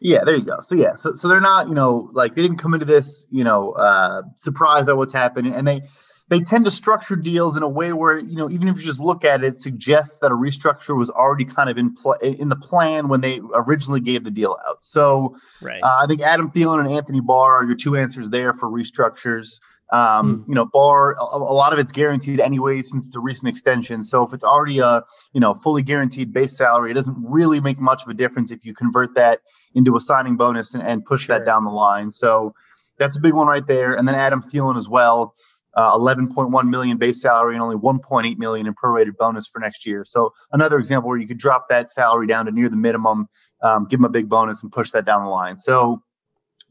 Yeah, 0.00 0.24
there 0.24 0.36
you 0.36 0.44
go. 0.44 0.60
So 0.62 0.74
yeah, 0.76 0.94
so 0.94 1.12
so 1.12 1.28
they're 1.28 1.40
not, 1.40 1.68
you 1.68 1.74
know, 1.74 2.08
like 2.12 2.34
they 2.34 2.42
didn't 2.42 2.58
come 2.58 2.72
into 2.72 2.86
this, 2.86 3.26
you 3.30 3.44
know, 3.44 3.72
uh, 3.72 4.22
surprised 4.36 4.86
by 4.86 4.94
what's 4.94 5.12
happening, 5.12 5.52
and 5.54 5.68
they 5.68 5.82
they 6.28 6.40
tend 6.40 6.66
to 6.66 6.70
structure 6.70 7.16
deals 7.16 7.56
in 7.56 7.62
a 7.62 7.68
way 7.68 7.92
where 7.92 8.18
you 8.18 8.36
know 8.36 8.50
even 8.50 8.68
if 8.68 8.76
you 8.76 8.82
just 8.82 9.00
look 9.00 9.24
at 9.24 9.42
it, 9.42 9.46
it 9.46 9.56
suggests 9.56 10.18
that 10.18 10.30
a 10.30 10.34
restructure 10.34 10.96
was 10.96 11.10
already 11.10 11.44
kind 11.44 11.70
of 11.70 11.78
in 11.78 11.94
play 11.94 12.16
in 12.22 12.48
the 12.48 12.56
plan 12.56 13.08
when 13.08 13.20
they 13.20 13.40
originally 13.54 14.00
gave 14.00 14.24
the 14.24 14.30
deal 14.30 14.56
out. 14.68 14.84
So 14.84 15.36
right. 15.62 15.82
uh, 15.82 16.00
I 16.02 16.06
think 16.06 16.20
Adam 16.20 16.50
Thielen 16.50 16.80
and 16.80 16.92
Anthony 16.92 17.20
Barr 17.20 17.58
are 17.58 17.64
your 17.64 17.76
two 17.76 17.96
answers 17.96 18.30
there 18.30 18.52
for 18.52 18.68
restructures. 18.68 19.60
Um, 19.90 20.44
mm. 20.44 20.48
You 20.48 20.54
know, 20.54 20.66
Barr 20.66 21.12
a, 21.12 21.36
a, 21.36 21.54
lot 21.54 21.72
of 21.72 21.78
it's 21.78 21.92
guaranteed 21.92 22.40
anyway 22.40 22.82
since 22.82 23.10
the 23.10 23.20
recent 23.20 23.48
extension. 23.48 24.02
So 24.02 24.22
if 24.22 24.34
it's 24.34 24.44
already 24.44 24.80
a 24.80 25.02
you 25.32 25.40
know 25.40 25.54
fully 25.54 25.82
guaranteed 25.82 26.32
base 26.32 26.56
salary, 26.58 26.90
it 26.90 26.94
doesn't 26.94 27.16
really 27.18 27.60
make 27.60 27.78
much 27.78 28.02
of 28.02 28.08
a 28.08 28.14
difference 28.14 28.50
if 28.50 28.66
you 28.66 28.74
convert 28.74 29.14
that 29.14 29.40
into 29.74 29.96
a 29.96 30.00
signing 30.00 30.36
bonus 30.36 30.74
and, 30.74 30.82
and 30.82 31.06
push 31.06 31.24
sure. 31.24 31.38
that 31.38 31.46
down 31.46 31.64
the 31.64 31.70
line. 31.70 32.12
So 32.12 32.54
that's 32.98 33.16
a 33.16 33.20
big 33.20 33.32
one 33.32 33.46
right 33.46 33.66
there. 33.66 33.94
And 33.94 34.06
then 34.06 34.14
Adam 34.14 34.42
Thielen 34.42 34.76
as 34.76 34.88
well 34.88 35.34
uh, 35.78 35.96
11.1 35.96 36.68
million 36.68 36.96
base 36.96 37.22
salary 37.22 37.54
and 37.54 37.62
only 37.62 37.76
1.8 37.76 38.36
million 38.36 38.66
in 38.66 38.74
prorated 38.74 39.16
bonus 39.16 39.46
for 39.46 39.60
next 39.60 39.86
year. 39.86 40.04
So 40.04 40.34
another 40.50 40.76
example 40.76 41.08
where 41.08 41.18
you 41.18 41.28
could 41.28 41.38
drop 41.38 41.68
that 41.68 41.88
salary 41.88 42.26
down 42.26 42.46
to 42.46 42.50
near 42.50 42.68
the 42.68 42.76
minimum, 42.76 43.28
um, 43.62 43.86
give 43.88 44.00
them 44.00 44.04
a 44.04 44.08
big 44.08 44.28
bonus 44.28 44.64
and 44.64 44.72
push 44.72 44.90
that 44.90 45.04
down 45.04 45.22
the 45.22 45.30
line. 45.30 45.56
So 45.56 46.02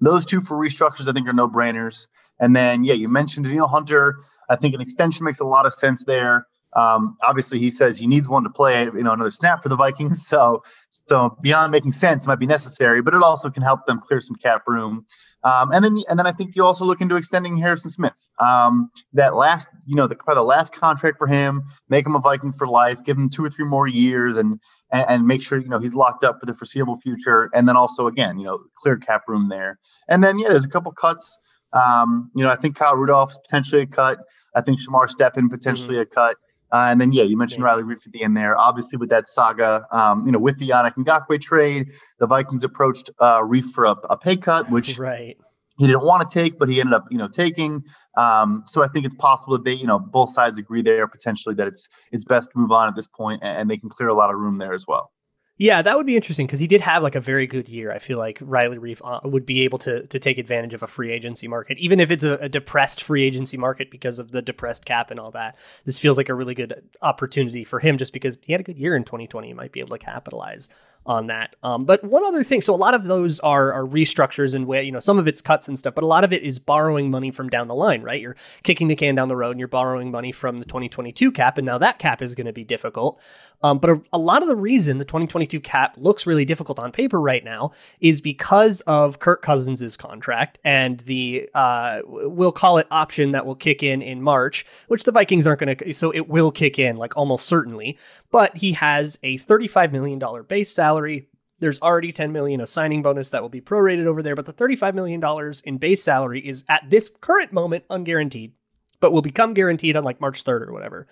those 0.02 0.26
two 0.26 0.42
for 0.42 0.58
restructures, 0.58 1.08
I 1.08 1.14
think, 1.14 1.26
are 1.30 1.34
no 1.34 1.48
brainers. 1.48 2.10
And 2.38 2.54
then, 2.54 2.84
yeah, 2.84 2.96
you 2.96 3.08
mentioned 3.08 3.46
Danielle 3.46 3.70
Hunter. 3.70 4.18
I 4.50 4.58
think 4.58 4.76
an 4.76 4.82
extension 4.82 5.24
makes 5.24 5.40
a 5.40 5.46
lot 5.46 5.66
of 5.66 5.74
sense 5.74 6.04
there. 6.04 6.46
Um, 6.78 7.18
obviously, 7.24 7.58
he 7.60 7.72
says 7.72 7.98
he 7.98 8.06
needs 8.06 8.30
one 8.30 8.44
to 8.44 8.50
play, 8.50 8.86
you 8.86 9.04
know, 9.04 9.12
another 9.12 9.32
snap 9.32 9.64
for 9.64 9.70
the 9.70 9.76
Vikings. 9.76 10.28
So, 10.38 10.62
so 10.90 11.38
beyond 11.42 11.72
making 11.72 11.94
sense, 11.94 12.26
it 12.26 12.28
might 12.28 12.40
be 12.40 12.46
necessary, 12.46 13.02
but 13.02 13.14
it 13.14 13.24
also 13.24 13.50
can 13.50 13.64
help 13.64 13.86
them 13.86 14.00
clear 14.00 14.20
some 14.20 14.36
cap 14.36 14.64
room. 14.68 15.06
Um, 15.44 15.72
and 15.72 15.84
then, 15.84 16.04
and 16.10 16.20
then 16.20 16.28
I 16.28 16.34
think 16.34 16.56
you 16.56 16.66
also 16.66 16.84
look 16.84 17.00
into 17.00 17.16
extending 17.16 17.58
Harrison 17.58 17.90
Smith. 17.90 18.14
Um, 18.40 18.92
that 19.14 19.36
last, 19.36 19.70
you 19.86 19.96
know, 19.96 20.06
the 20.06 20.16
probably 20.16 20.36
the 20.36 20.44
last 20.44 20.74
contract 20.74 21.18
for 21.18 21.28
him, 21.28 21.64
make 21.90 22.06
him 22.06 22.16
a 22.16 22.20
Viking 22.20 22.52
for 22.52 22.68
life, 22.68 23.04
give 23.04 23.18
him 23.18 23.30
two 23.30 23.44
or 23.44 23.50
three 23.50 23.66
more 23.66 23.88
years, 23.88 24.38
and, 24.38 24.60
and 24.92 25.06
and 25.08 25.28
make 25.28 25.42
sure 25.42 25.60
you 25.60 25.70
know 25.70 25.80
he's 25.80 25.96
locked 25.96 26.24
up 26.24 26.40
for 26.40 26.46
the 26.46 26.54
foreseeable 26.54 27.00
future. 27.00 27.50
And 27.54 27.68
then 27.68 27.78
also 27.78 28.08
again, 28.08 28.38
you 28.38 28.46
know, 28.46 28.60
clear 28.76 28.98
cap 28.98 29.24
room 29.28 29.50
there. 29.50 29.80
And 30.10 30.24
then 30.24 30.38
yeah, 30.38 30.50
there's 30.50 30.66
a 30.66 30.70
couple 30.70 30.92
cuts. 30.92 31.40
Um, 31.74 32.30
you 32.36 32.44
know, 32.44 32.50
I 32.50 32.56
think 32.56 32.76
Kyle 32.76 32.96
Rudolph's 32.96 33.38
potentially 33.38 33.84
a 33.84 33.88
cut. 33.88 34.20
I 34.56 34.62
think 34.62 34.80
Shamar 34.80 35.10
Stephen 35.10 35.50
potentially 35.50 35.96
mm-hmm. 35.96 36.02
a 36.02 36.06
cut. 36.06 36.38
Uh, 36.72 36.88
and 36.90 37.00
then, 37.00 37.12
yeah, 37.12 37.24
you 37.24 37.38
mentioned 37.38 37.64
Riley 37.64 37.84
Reiff 37.84 38.06
at 38.06 38.12
the 38.12 38.24
end 38.24 38.36
there. 38.36 38.58
Obviously, 38.58 38.98
with 38.98 39.10
that 39.10 39.28
saga, 39.28 39.86
um, 39.92 40.26
you 40.26 40.32
know, 40.32 40.40
with 40.40 40.58
the 40.58 40.68
Yannick 40.68 40.96
Ngakoue 40.96 41.40
trade, 41.40 41.92
the 42.20 42.28
Vikings 42.28 42.64
approached 42.64 43.10
uh, 43.20 43.42
Reiff 43.42 43.66
for 43.66 43.86
a, 43.86 43.96
a 44.10 44.18
pay 44.18 44.36
cut, 44.36 44.70
which 44.72 45.00
right. 45.00 45.38
he 45.78 45.88
didn't 45.88 46.04
want 46.04 46.28
to 46.28 46.34
take, 46.34 46.60
but 46.60 46.68
he 46.68 46.80
ended 46.80 46.94
up, 46.94 47.06
you 47.10 47.18
know, 47.18 47.28
taking. 47.28 47.84
Um, 48.18 48.64
so 48.66 48.84
I 48.84 48.88
think 48.88 49.06
it's 49.06 49.16
possible 49.16 49.54
that 49.54 49.64
they, 49.64 49.74
you 49.74 49.88
know, 49.88 50.00
both 50.00 50.30
sides 50.30 50.58
agree 50.58 50.82
there 50.82 51.08
potentially 51.08 51.56
that 51.56 51.68
it's 51.68 51.88
it's 52.12 52.26
best 52.26 52.52
to 52.52 52.60
move 52.60 52.72
on 52.72 52.88
at 52.88 52.96
this 52.96 53.08
point, 53.08 53.44
and, 53.44 53.58
and 53.58 53.70
they 53.70 53.78
can 53.78 53.90
clear 53.90 54.10
a 54.10 54.14
lot 54.14 54.30
of 54.30 54.38
room 54.38 54.58
there 54.58 54.74
as 54.74 54.86
well. 54.88 55.12
Yeah, 55.60 55.82
that 55.82 55.98
would 55.98 56.06
be 56.06 56.16
interesting 56.16 56.46
because 56.46 56.60
he 56.60 56.68
did 56.68 56.82
have 56.82 57.02
like 57.02 57.16
a 57.16 57.20
very 57.20 57.48
good 57.48 57.68
year. 57.68 57.92
I 57.92 57.98
feel 57.98 58.20
like 58.20 58.38
Riley 58.42 58.78
Reiff 58.78 59.02
uh, 59.04 59.28
would 59.28 59.46
be 59.46 59.64
able 59.64 59.80
to 59.80 60.06
to 60.06 60.20
take 60.20 60.38
advantage 60.38 60.76
of 60.76 60.84
a 60.84 60.88
free 60.88 61.12
agency 61.12 61.48
market, 61.48 61.80
even 61.80 62.00
if 62.00 62.12
it's 62.12 62.24
a, 62.24 62.34
a, 62.34 62.48
depressed 62.48 63.02
free 63.02 63.24
agency 63.24 63.58
market 63.58 63.90
because 63.90 64.20
of 64.20 64.32
the 64.32 64.44
depressed 64.44 64.86
cap 64.86 65.10
and 65.10 65.20
all 65.20 65.32
that. 65.32 65.58
This 65.84 65.98
feels 65.98 66.16
like 66.18 66.30
a 66.30 66.36
really 66.36 66.54
good 66.54 66.84
opportunity 67.02 67.64
for 67.64 67.80
him 67.80 67.98
just 67.98 68.14
because 68.14 68.38
he 68.46 68.52
had 68.52 68.62
a 68.62 68.64
good 68.64 68.78
year 68.78 68.96
in 68.96 69.04
2020. 69.04 69.48
He 69.48 69.54
might 69.54 69.72
be 69.72 69.80
able 69.80 69.98
to 69.98 70.04
capitalize 70.04 70.70
on 71.08 71.28
that. 71.28 71.56
Um, 71.64 71.86
but 71.86 72.04
one 72.04 72.26
other 72.26 72.44
thing, 72.44 72.62
so 72.62 72.74
a 72.74 72.76
lot 72.76 72.94
of 72.94 73.06
those 73.06 73.40
are, 73.40 73.72
are 73.72 73.86
restructures 73.86 74.54
and 74.54 74.68
way, 74.68 74.84
you 74.84 74.92
know, 74.92 75.00
some 75.00 75.18
of 75.18 75.28
it's 75.28 75.42
cuts 75.42 75.68
and 75.70 75.80
stuff, 75.80 75.96
but 75.96 76.04
a 76.04 76.08
lot 76.08 76.26
of 76.26 76.34
it 76.34 76.44
is 76.44 76.60
borrowing 76.60 77.10
money 77.10 77.32
from 77.32 77.48
down 77.48 77.70
the 77.70 77.76
line, 77.76 78.02
right? 78.02 78.22
You're 78.22 78.36
kicking 78.64 78.90
the 78.90 78.96
can 78.96 79.16
down 79.16 79.30
the 79.30 79.36
road 79.36 79.52
and 79.52 79.60
you're 79.60 79.70
borrowing 79.70 80.12
money 80.12 80.34
from 80.34 80.60
the 80.60 80.66
2022 80.66 81.32
cap, 81.32 81.58
and 81.58 81.66
now 81.66 81.78
that 81.78 81.98
cap 81.98 82.22
is 82.22 82.36
going 82.36 82.46
to 82.46 82.54
be 82.54 82.66
difficult. 82.66 83.22
Um, 83.64 83.80
but 83.80 83.90
a, 83.90 84.02
a, 84.14 84.20
lot 84.20 84.42
of 84.42 84.50
the 84.50 84.56
reason 84.56 84.98
the 84.98 85.06
2022 85.06 85.62
cap 85.62 85.96
looks 85.98 86.28
really 86.28 86.44
difficult 86.46 86.78
on 86.78 86.92
paper 86.92 87.20
right 87.20 87.44
now 87.44 87.72
is 88.02 88.20
because 88.20 88.82
of 88.82 89.20
Kirk 89.20 89.42
Cousins' 89.42 89.96
contract 89.96 90.60
and 90.66 91.00
the 91.02 91.50
uh, 91.54 92.02
we'll 92.06 92.52
call 92.52 92.78
it 92.78 92.88
option 92.92 93.32
that 93.32 93.46
will 93.46 93.56
kick 93.56 93.82
in 93.82 94.02
in 94.02 94.22
March, 94.22 94.66
which 94.90 95.06
the 95.06 95.12
Vikings 95.12 95.48
aren't 95.48 95.62
going 95.62 95.78
to. 95.78 95.94
So 95.94 96.12
it 96.12 96.28
will 96.28 96.52
kick 96.52 96.78
in 96.78 96.98
like 96.98 97.16
almost 97.16 97.48
certainly, 97.48 97.98
but 98.30 98.58
he 98.58 98.74
has 98.74 99.18
a 99.24 99.38
35 99.38 99.92
million 99.94 100.20
dollar 100.20 100.44
base 100.44 100.72
salary 100.72 100.97
salary. 100.98 101.30
There's 101.60 101.82
already 101.82 102.12
10 102.12 102.32
million 102.32 102.62
a 102.62 102.68
signing 102.68 103.02
bonus 103.02 103.30
that 103.32 103.42
will 103.42 103.50
be 103.50 103.62
prorated 103.62 104.06
over 104.06 104.22
there, 104.22 104.36
but 104.36 104.46
the 104.46 104.52
35 104.52 104.94
million 104.96 105.20
dollars 105.20 105.62
in 105.62 105.78
base 105.78 106.04
salary 106.04 106.48
is 106.48 106.64
at 106.70 106.90
this 106.90 107.10
current 107.22 107.52
moment 107.52 107.84
unguaranteed. 107.90 108.52
but 109.00 109.12
will 109.14 109.22
become 109.22 109.54
guaranteed 109.54 109.96
on 109.96 110.04
like 110.04 110.20
March 110.20 110.44
3rd 110.44 110.68
or 110.68 110.74
whatever. 110.74 111.08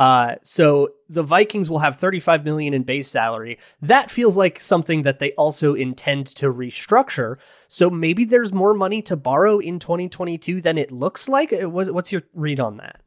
Uh, 0.00 0.34
so 0.42 0.88
the 1.08 1.22
Vikings 1.22 1.70
will 1.70 1.78
have 1.80 1.94
35 1.96 2.44
million 2.44 2.74
in 2.74 2.82
base 2.82 3.08
salary. 3.08 3.58
That 3.80 4.10
feels 4.10 4.36
like 4.36 4.60
something 4.60 5.02
that 5.04 5.18
they 5.20 5.32
also 5.32 5.74
intend 5.74 6.26
to 6.38 6.52
restructure. 6.52 7.36
So 7.68 7.90
maybe 7.90 8.24
there's 8.24 8.52
more 8.52 8.74
money 8.74 9.02
to 9.02 9.16
borrow 9.16 9.60
in 9.60 9.78
2022 9.78 10.60
than 10.60 10.78
it 10.78 10.90
looks 10.92 11.28
like. 11.28 11.52
Uh, 11.52 11.70
what's 11.70 12.12
your 12.12 12.22
read 12.34 12.58
on 12.60 12.76
that? 12.78 13.02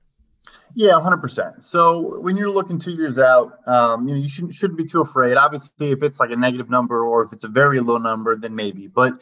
Yeah, 0.73 0.93
100%. 0.93 1.61
So 1.61 2.19
when 2.19 2.37
you're 2.37 2.49
looking 2.49 2.79
two 2.79 2.91
years 2.91 3.19
out, 3.19 3.67
um, 3.67 4.07
you 4.07 4.15
know, 4.15 4.21
you 4.21 4.29
shouldn't, 4.29 4.55
shouldn't 4.55 4.77
be 4.77 4.85
too 4.85 5.01
afraid. 5.01 5.35
Obviously, 5.35 5.91
if 5.91 6.01
it's 6.01 6.19
like 6.19 6.31
a 6.31 6.35
negative 6.35 6.69
number 6.69 7.03
or 7.03 7.23
if 7.23 7.33
it's 7.33 7.43
a 7.43 7.49
very 7.49 7.81
low 7.81 7.97
number, 7.97 8.35
then 8.37 8.55
maybe. 8.55 8.87
But 8.87 9.19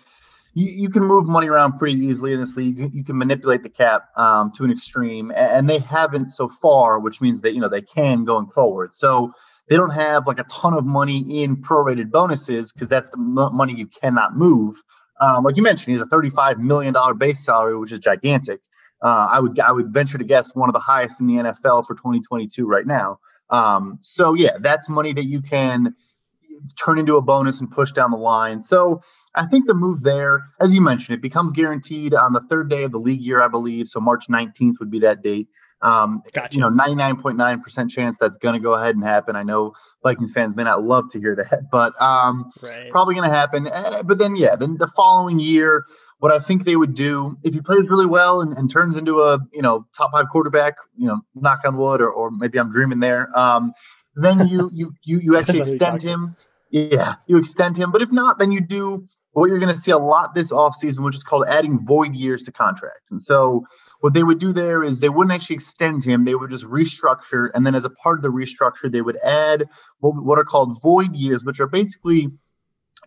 you, 0.53 0.67
you 0.83 0.89
can 0.89 1.03
move 1.03 1.27
money 1.27 1.47
around 1.47 1.79
pretty 1.79 1.99
easily 1.99 2.33
in 2.33 2.39
this 2.39 2.55
league. 2.55 2.93
You, 2.93 3.03
can 3.03 3.17
manipulate 3.17 3.63
the 3.63 3.69
cap 3.69 4.09
um, 4.15 4.51
to 4.53 4.63
an 4.63 4.71
extreme, 4.71 5.31
and, 5.31 5.51
and 5.51 5.69
they 5.69 5.79
haven't 5.79 6.29
so 6.29 6.49
far, 6.49 6.99
which 6.99 7.21
means 7.21 7.41
that 7.41 7.53
you 7.53 7.61
know 7.61 7.69
they 7.69 7.81
can 7.81 8.25
going 8.25 8.47
forward. 8.47 8.93
So 8.93 9.33
they 9.69 9.75
don't 9.75 9.91
have 9.91 10.27
like 10.27 10.39
a 10.39 10.45
ton 10.45 10.73
of 10.73 10.85
money 10.85 11.43
in 11.43 11.57
prorated 11.57 12.11
bonuses 12.11 12.73
because 12.73 12.89
that's 12.89 13.09
the 13.09 13.17
m- 13.17 13.55
money 13.55 13.73
you 13.73 13.87
cannot 13.87 14.35
move. 14.35 14.81
Um, 15.21 15.43
like 15.43 15.57
you 15.57 15.63
mentioned, 15.63 15.91
he's 15.93 16.01
a 16.01 16.05
$35 16.05 16.59
million 16.59 16.95
base 17.17 17.43
salary, 17.43 17.77
which 17.77 17.91
is 17.91 17.99
gigantic. 17.99 18.61
Uh, 19.01 19.27
I 19.31 19.39
would 19.39 19.59
I 19.59 19.71
would 19.71 19.93
venture 19.93 20.17
to 20.17 20.23
guess 20.23 20.53
one 20.55 20.69
of 20.69 20.73
the 20.73 20.79
highest 20.79 21.21
in 21.21 21.27
the 21.27 21.35
NFL 21.35 21.87
for 21.87 21.95
2022 21.95 22.65
right 22.65 22.85
now. 22.85 23.19
Um, 23.49 23.97
so 24.01 24.33
yeah, 24.33 24.57
that's 24.59 24.89
money 24.89 25.13
that 25.13 25.25
you 25.25 25.41
can 25.41 25.95
turn 26.77 26.99
into 26.99 27.15
a 27.15 27.21
bonus 27.21 27.61
and 27.61 27.71
push 27.71 27.91
down 27.91 28.11
the 28.11 28.17
line. 28.17 28.61
So 28.61 29.01
I 29.35 29.45
think 29.45 29.67
the 29.67 29.73
move 29.73 30.03
there, 30.03 30.43
as 30.59 30.73
you 30.73 30.81
mentioned, 30.81 31.17
it 31.17 31.21
becomes 31.21 31.53
guaranteed 31.53 32.13
on 32.13 32.33
the 32.33 32.41
third 32.41 32.69
day 32.69 32.83
of 32.83 32.91
the 32.91 32.97
league 32.97 33.21
year, 33.21 33.41
I 33.41 33.47
believe. 33.47 33.87
So 33.87 33.99
March 33.99 34.27
19th 34.27 34.79
would 34.79 34.91
be 34.91 34.99
that 34.99 35.21
date. 35.21 35.47
Um, 35.81 36.21
gotcha. 36.33 36.55
You 36.55 36.61
know, 36.61 36.69
99.9% 36.69 37.89
chance 37.89 38.17
that's 38.17 38.37
going 38.37 38.53
to 38.53 38.59
go 38.59 38.73
ahead 38.73 38.95
and 38.95 39.03
happen. 39.03 39.35
I 39.35 39.43
know 39.43 39.73
Vikings 40.03 40.33
fans 40.33 40.55
may 40.55 40.63
not 40.63 40.83
love 40.83 41.11
to 41.11 41.19
hear 41.19 41.35
that, 41.35 41.69
but 41.71 41.99
um, 42.01 42.51
right. 42.61 42.91
probably 42.91 43.15
going 43.15 43.29
to 43.29 43.33
happen. 43.33 43.67
Eh, 43.67 44.01
but 44.03 44.17
then, 44.17 44.35
yeah, 44.35 44.55
then 44.55 44.77
the 44.77 44.87
following 44.87 45.39
year, 45.39 45.85
what 46.19 46.31
I 46.31 46.39
think 46.39 46.65
they 46.65 46.75
would 46.75 46.93
do 46.93 47.37
if 47.43 47.53
he 47.53 47.61
plays 47.61 47.89
really 47.89 48.05
well 48.05 48.41
and, 48.41 48.55
and 48.55 48.69
turns 48.69 48.97
into 48.97 49.21
a 49.21 49.39
you 49.53 49.61
know 49.61 49.85
top 49.97 50.11
five 50.11 50.27
quarterback, 50.29 50.75
you 50.97 51.07
know, 51.07 51.21
knock 51.33 51.61
on 51.65 51.77
wood, 51.77 52.01
or, 52.01 52.11
or 52.11 52.29
maybe 52.29 52.59
I'm 52.59 52.71
dreaming 52.71 52.99
there. 52.99 53.29
Um, 53.37 53.73
then 54.15 54.47
you 54.49 54.69
you 54.73 54.93
you 55.03 55.19
you 55.19 55.37
actually 55.37 55.61
extend 55.61 56.01
him. 56.01 56.35
Yeah, 56.69 57.15
you 57.25 57.37
extend 57.37 57.77
him. 57.77 57.91
But 57.91 58.01
if 58.01 58.11
not, 58.11 58.37
then 58.37 58.51
you 58.51 58.61
do 58.61 59.07
what 59.31 59.47
you're 59.47 59.59
going 59.59 59.71
to 59.71 59.77
see 59.77 59.91
a 59.91 59.97
lot 59.97 60.33
this 60.33 60.51
offseason, 60.51 61.03
which 61.03 61.15
is 61.15 61.23
called 61.23 61.45
adding 61.47 61.79
void 61.85 62.15
years 62.15 62.43
to 62.43 62.51
contracts. 62.51 63.11
And 63.11 63.21
so 63.21 63.65
what 64.01 64.13
they 64.13 64.23
would 64.23 64.39
do 64.39 64.51
there 64.51 64.83
is 64.83 64.99
they 64.99 65.09
wouldn't 65.09 65.33
actually 65.33 65.55
extend 65.55 66.03
him, 66.03 66.25
they 66.25 66.35
would 66.35 66.49
just 66.49 66.65
restructure. 66.65 67.49
And 67.53 67.65
then 67.65 67.75
as 67.75 67.85
a 67.85 67.89
part 67.89 68.19
of 68.19 68.23
the 68.23 68.29
restructure, 68.29 68.91
they 68.91 69.01
would 69.01 69.17
add 69.17 69.69
what, 69.99 70.15
what 70.23 70.39
are 70.39 70.43
called 70.43 70.81
void 70.81 71.15
years, 71.15 71.43
which 71.43 71.59
are 71.59 71.67
basically 71.67 72.29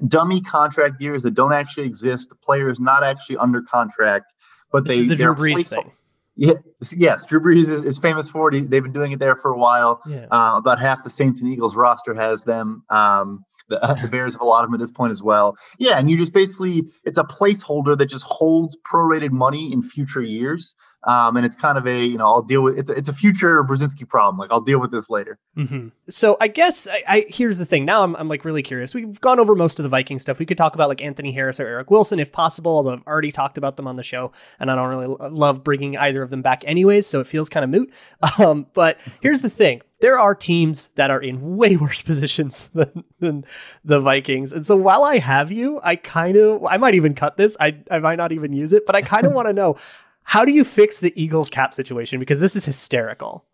dummy 0.06 0.40
contract 0.40 1.00
years 1.00 1.22
that 1.22 1.32
don't 1.32 1.52
actually 1.52 1.86
exist. 1.86 2.28
The 2.28 2.34
player 2.34 2.70
is 2.70 2.80
not 2.80 3.02
actually 3.04 3.36
under 3.36 3.62
contract, 3.62 4.34
but 4.70 4.84
this 4.84 4.96
they 4.96 5.02
is 5.02 5.08
the 5.08 5.16
Drew 5.16 5.34
Brees 5.34 5.70
thing. 5.70 5.92
Yeah, 6.34 6.54
yes, 6.96 7.26
Drew 7.26 7.40
Brees 7.40 7.68
is, 7.68 7.84
is 7.84 7.98
famous 7.98 8.30
for 8.30 8.52
it. 8.52 8.70
they've 8.70 8.82
been 8.82 8.92
doing 8.92 9.12
it 9.12 9.18
there 9.18 9.36
for 9.36 9.50
a 9.50 9.58
while. 9.58 10.00
Yeah. 10.06 10.26
Uh, 10.30 10.56
about 10.56 10.78
half 10.78 11.04
the 11.04 11.10
Saints 11.10 11.42
and 11.42 11.52
Eagles 11.52 11.76
roster 11.76 12.14
has 12.14 12.44
them. 12.44 12.84
Um, 12.88 13.44
the, 13.68 13.82
uh, 13.82 13.94
the 13.94 14.08
Bears 14.08 14.34
have 14.34 14.42
a 14.42 14.44
lot 14.44 14.64
of 14.64 14.68
them 14.68 14.74
at 14.74 14.80
this 14.80 14.90
point 14.90 15.10
as 15.10 15.22
well. 15.22 15.56
Yeah, 15.78 15.98
and 15.98 16.10
you 16.10 16.16
just 16.16 16.32
basically 16.32 16.84
it's 17.04 17.18
a 17.18 17.24
placeholder 17.24 17.96
that 17.98 18.06
just 18.06 18.24
holds 18.24 18.76
prorated 18.90 19.30
money 19.30 19.72
in 19.72 19.82
future 19.82 20.22
years. 20.22 20.74
Um, 21.04 21.36
and 21.36 21.44
it's 21.44 21.56
kind 21.56 21.76
of 21.76 21.86
a 21.86 22.04
you 22.04 22.16
know 22.16 22.26
I'll 22.26 22.42
deal 22.42 22.62
with 22.62 22.78
it's 22.78 22.88
a, 22.88 22.92
it's 22.92 23.08
a 23.08 23.12
future 23.12 23.64
Brzezinski 23.64 24.08
problem. 24.08 24.38
Like 24.38 24.52
I'll 24.52 24.60
deal 24.60 24.80
with 24.80 24.92
this 24.92 25.10
later. 25.10 25.36
Mm-hmm. 25.56 25.88
So 26.08 26.36
I 26.40 26.46
guess 26.46 26.86
I, 26.86 27.02
I, 27.08 27.26
here's 27.28 27.58
the 27.58 27.64
thing. 27.64 27.84
Now 27.84 28.04
I'm 28.04 28.14
I'm 28.14 28.28
like 28.28 28.44
really 28.44 28.62
curious. 28.62 28.94
We've 28.94 29.20
gone 29.20 29.40
over 29.40 29.56
most 29.56 29.80
of 29.80 29.82
the 29.82 29.88
Viking 29.88 30.20
stuff. 30.20 30.38
We 30.38 30.46
could 30.46 30.56
talk 30.56 30.76
about 30.76 30.88
like 30.88 31.02
Anthony 31.02 31.32
Harris 31.32 31.58
or 31.58 31.66
Eric 31.66 31.90
Wilson 31.90 32.20
if 32.20 32.30
possible. 32.30 32.70
Although 32.70 32.92
I've 32.92 33.06
already 33.06 33.32
talked 33.32 33.58
about 33.58 33.76
them 33.76 33.88
on 33.88 33.96
the 33.96 34.04
show, 34.04 34.30
and 34.60 34.70
I 34.70 34.76
don't 34.76 34.88
really 34.88 35.08
love 35.08 35.64
bringing 35.64 35.96
either 35.96 36.22
of 36.22 36.30
them 36.30 36.42
back 36.42 36.62
anyways. 36.66 37.08
So 37.08 37.18
it 37.18 37.26
feels 37.26 37.48
kind 37.48 37.64
of 37.64 37.70
moot. 37.70 37.92
Um, 38.38 38.66
but 38.72 38.98
here's 39.20 39.42
the 39.42 39.50
thing 39.50 39.82
there 40.02 40.18
are 40.18 40.34
teams 40.34 40.88
that 40.96 41.10
are 41.10 41.22
in 41.22 41.56
way 41.56 41.76
worse 41.84 42.02
positions 42.02 42.68
than, 42.74 43.04
than, 43.20 43.44
the 43.84 44.00
Vikings. 44.00 44.52
And 44.52 44.66
so 44.66 44.76
while 44.76 45.04
I 45.04 45.18
have 45.18 45.50
you, 45.50 45.80
I 45.82 45.96
kind 45.96 46.36
of, 46.36 46.64
I 46.66 46.76
might 46.76 46.94
even 46.94 47.14
cut 47.14 47.36
this. 47.36 47.56
I, 47.58 47.78
I 47.90 48.00
might 48.00 48.16
not 48.16 48.32
even 48.32 48.52
use 48.52 48.72
it, 48.72 48.84
but 48.84 48.94
I 48.94 49.00
kind 49.00 49.26
of 49.26 49.32
want 49.34 49.46
to 49.46 49.52
know 49.52 49.76
how 50.24 50.44
do 50.44 50.52
you 50.52 50.64
fix 50.64 51.00
the 51.00 51.12
Eagles 51.20 51.48
cap 51.48 51.72
situation? 51.72 52.18
Because 52.18 52.40
this 52.40 52.56
is 52.56 52.64
hysterical. 52.64 53.44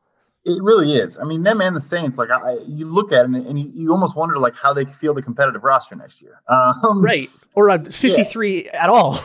It 0.44 0.62
really 0.62 0.94
is. 0.94 1.18
I 1.18 1.24
mean, 1.24 1.42
them 1.42 1.60
and 1.60 1.76
the 1.76 1.80
Saints, 1.80 2.16
like 2.16 2.30
I, 2.30 2.56
you 2.66 2.86
look 2.86 3.12
at 3.12 3.26
it 3.26 3.30
and 3.30 3.58
you, 3.58 3.70
you 3.74 3.92
almost 3.92 4.16
wonder 4.16 4.38
like 4.38 4.54
how 4.54 4.72
they 4.72 4.86
feel 4.86 5.12
the 5.12 5.22
competitive 5.22 5.62
roster 5.62 5.96
next 5.96 6.20
year. 6.22 6.40
Um, 6.48 7.02
right. 7.02 7.28
Or 7.54 7.68
a 7.68 7.78
53 7.78 8.64
yeah. 8.64 8.84
at 8.84 8.88
all. 8.88 9.18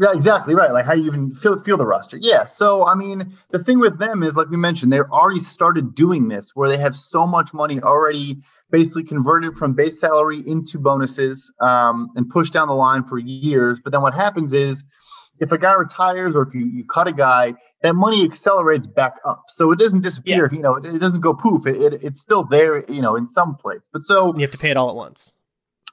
Yeah, 0.00 0.12
exactly 0.12 0.54
right. 0.54 0.70
Like 0.70 0.84
how 0.84 0.94
you 0.94 1.06
even 1.06 1.34
feel 1.34 1.58
feel 1.58 1.76
the 1.76 1.86
roster. 1.86 2.16
Yeah. 2.20 2.44
So 2.44 2.86
I 2.86 2.94
mean, 2.94 3.34
the 3.50 3.58
thing 3.58 3.80
with 3.80 3.98
them 3.98 4.22
is 4.22 4.36
like 4.36 4.48
we 4.48 4.56
mentioned, 4.56 4.92
they've 4.92 5.02
already 5.10 5.40
started 5.40 5.94
doing 5.94 6.28
this 6.28 6.52
where 6.54 6.68
they 6.68 6.78
have 6.78 6.96
so 6.96 7.26
much 7.26 7.52
money 7.52 7.80
already 7.80 8.42
basically 8.70 9.04
converted 9.04 9.56
from 9.56 9.74
base 9.74 9.98
salary 9.98 10.40
into 10.46 10.78
bonuses 10.78 11.52
um, 11.60 12.10
and 12.14 12.30
pushed 12.30 12.52
down 12.52 12.68
the 12.68 12.74
line 12.74 13.04
for 13.04 13.18
years. 13.18 13.80
But 13.80 13.92
then 13.92 14.02
what 14.02 14.14
happens 14.14 14.52
is 14.52 14.84
if 15.40 15.50
a 15.50 15.58
guy 15.58 15.74
retires 15.74 16.36
or 16.36 16.42
if 16.42 16.54
you, 16.54 16.64
you 16.66 16.84
cut 16.84 17.08
a 17.08 17.12
guy, 17.12 17.54
that 17.82 17.94
money 17.94 18.24
accelerates 18.24 18.86
back 18.86 19.16
up. 19.24 19.46
So 19.48 19.72
it 19.72 19.80
doesn't 19.80 20.02
disappear. 20.02 20.48
Yeah. 20.50 20.56
You 20.56 20.62
know, 20.62 20.74
it, 20.76 20.84
it, 20.84 20.98
doesn't 21.00 21.22
go 21.22 21.34
poof. 21.34 21.66
It, 21.66 21.76
it, 21.80 22.04
it's 22.04 22.20
still 22.20 22.44
there. 22.44 22.84
You 22.88 23.02
know, 23.02 23.16
in 23.16 23.26
some 23.26 23.56
place. 23.56 23.88
But 23.92 24.04
so 24.04 24.32
you 24.34 24.42
have 24.42 24.52
to 24.52 24.58
pay 24.58 24.70
it 24.70 24.76
all 24.76 24.90
at 24.90 24.94
once. 24.94 25.34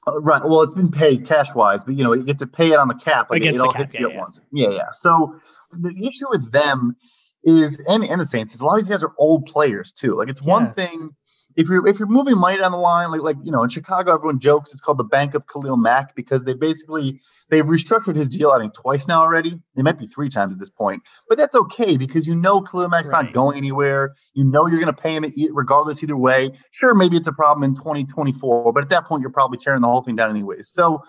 Uh, 0.08 0.20
right. 0.22 0.42
Well, 0.44 0.62
it's 0.62 0.74
been 0.74 0.92
paid 0.92 1.26
cash 1.26 1.54
wise, 1.54 1.84
but 1.84 1.96
you 1.96 2.04
know, 2.04 2.14
you 2.14 2.24
get 2.24 2.40
to 2.40 2.48
pay 2.48 2.72
it 2.72 2.80
on 2.80 2.88
the 2.88 2.96
cap. 2.96 3.30
Like 3.30 3.42
Against 3.42 3.60
it, 3.60 3.64
it 3.64 3.68
all 3.68 3.74
cap, 3.74 3.82
hits 3.82 3.94
yeah, 3.96 4.02
you 4.02 4.08
at 4.08 4.14
yeah. 4.14 4.20
once. 4.20 4.42
Yeah, 4.52 4.70
yeah. 4.70 4.92
So 4.92 5.36
the 5.72 6.08
issue 6.08 6.30
with 6.30 6.52
them 6.52 6.96
is 7.44 7.80
and, 7.88 8.04
and 8.04 8.20
the 8.20 8.26
Saints 8.26 8.54
is 8.54 8.62
a 8.62 8.66
lot 8.66 8.74
of 8.74 8.80
these 8.80 8.90
guys 8.90 9.04
are 9.04 9.14
old 9.18 9.46
players 9.46 9.92
too. 9.92 10.16
Like 10.16 10.30
it's 10.30 10.42
yeah. 10.42 10.54
one 10.54 10.74
thing 10.74 11.16
if 11.56 11.68
you're 11.68 11.86
if 11.88 12.00
you're 12.00 12.08
moving 12.08 12.38
money 12.38 12.58
down 12.58 12.72
the 12.72 12.78
line, 12.78 13.12
like 13.12 13.22
like 13.22 13.36
you 13.44 13.52
know, 13.52 13.64
in 13.64 13.70
Chicago, 13.70 14.14
everyone 14.14 14.40
jokes 14.40 14.72
it's 14.72 14.82
called 14.82 14.98
the 14.98 15.04
Bank 15.04 15.34
of 15.34 15.48
Khalil 15.48 15.78
Mack 15.78 16.16
because 16.16 16.46
they 16.46 16.54
basically 16.54 17.20
they've 17.50 17.66
restructured 17.66 18.16
his 18.16 18.30
deal, 18.30 18.52
I 18.52 18.60
think, 18.60 18.74
twice 18.74 19.08
now 19.08 19.22
already. 19.22 19.60
It 19.76 19.84
might 19.84 20.00
be 20.00 20.08
three 20.08 20.30
times 20.30 20.52
at 20.52 20.60
this 20.60 20.70
point, 20.70 21.02
but 21.28 21.38
that's 21.38 21.56
okay 21.56 21.98
because 21.98 22.28
you 22.28 22.36
know 22.36 22.62
Khalil 22.62 22.90
Mack's 22.90 23.10
right. 23.10 23.26
not 23.26 23.34
going 23.34 23.58
anywhere. 23.58 24.14
You 24.34 24.44
know 24.44 24.68
you're 24.68 24.80
going 24.80 24.94
to 24.94 25.02
pay 25.02 25.16
him 25.16 25.26
regardless 25.52 26.04
either 26.04 26.18
way. 26.18 26.52
Sure, 26.72 26.94
maybe 26.94 27.18
it's 27.18 27.28
a 27.28 27.34
problem 27.34 27.64
in 27.64 27.76
2024, 27.76 28.72
but 28.74 28.84
at 28.84 28.90
that 28.90 29.06
point 29.06 29.22
you're 29.22 29.32
probably 29.32 29.58
tearing 29.58 29.82
the 29.82 29.88
whole 29.88 30.02
thing 30.02 30.16
down 30.16 30.30
anyways. 30.30 30.70
So 30.70 31.04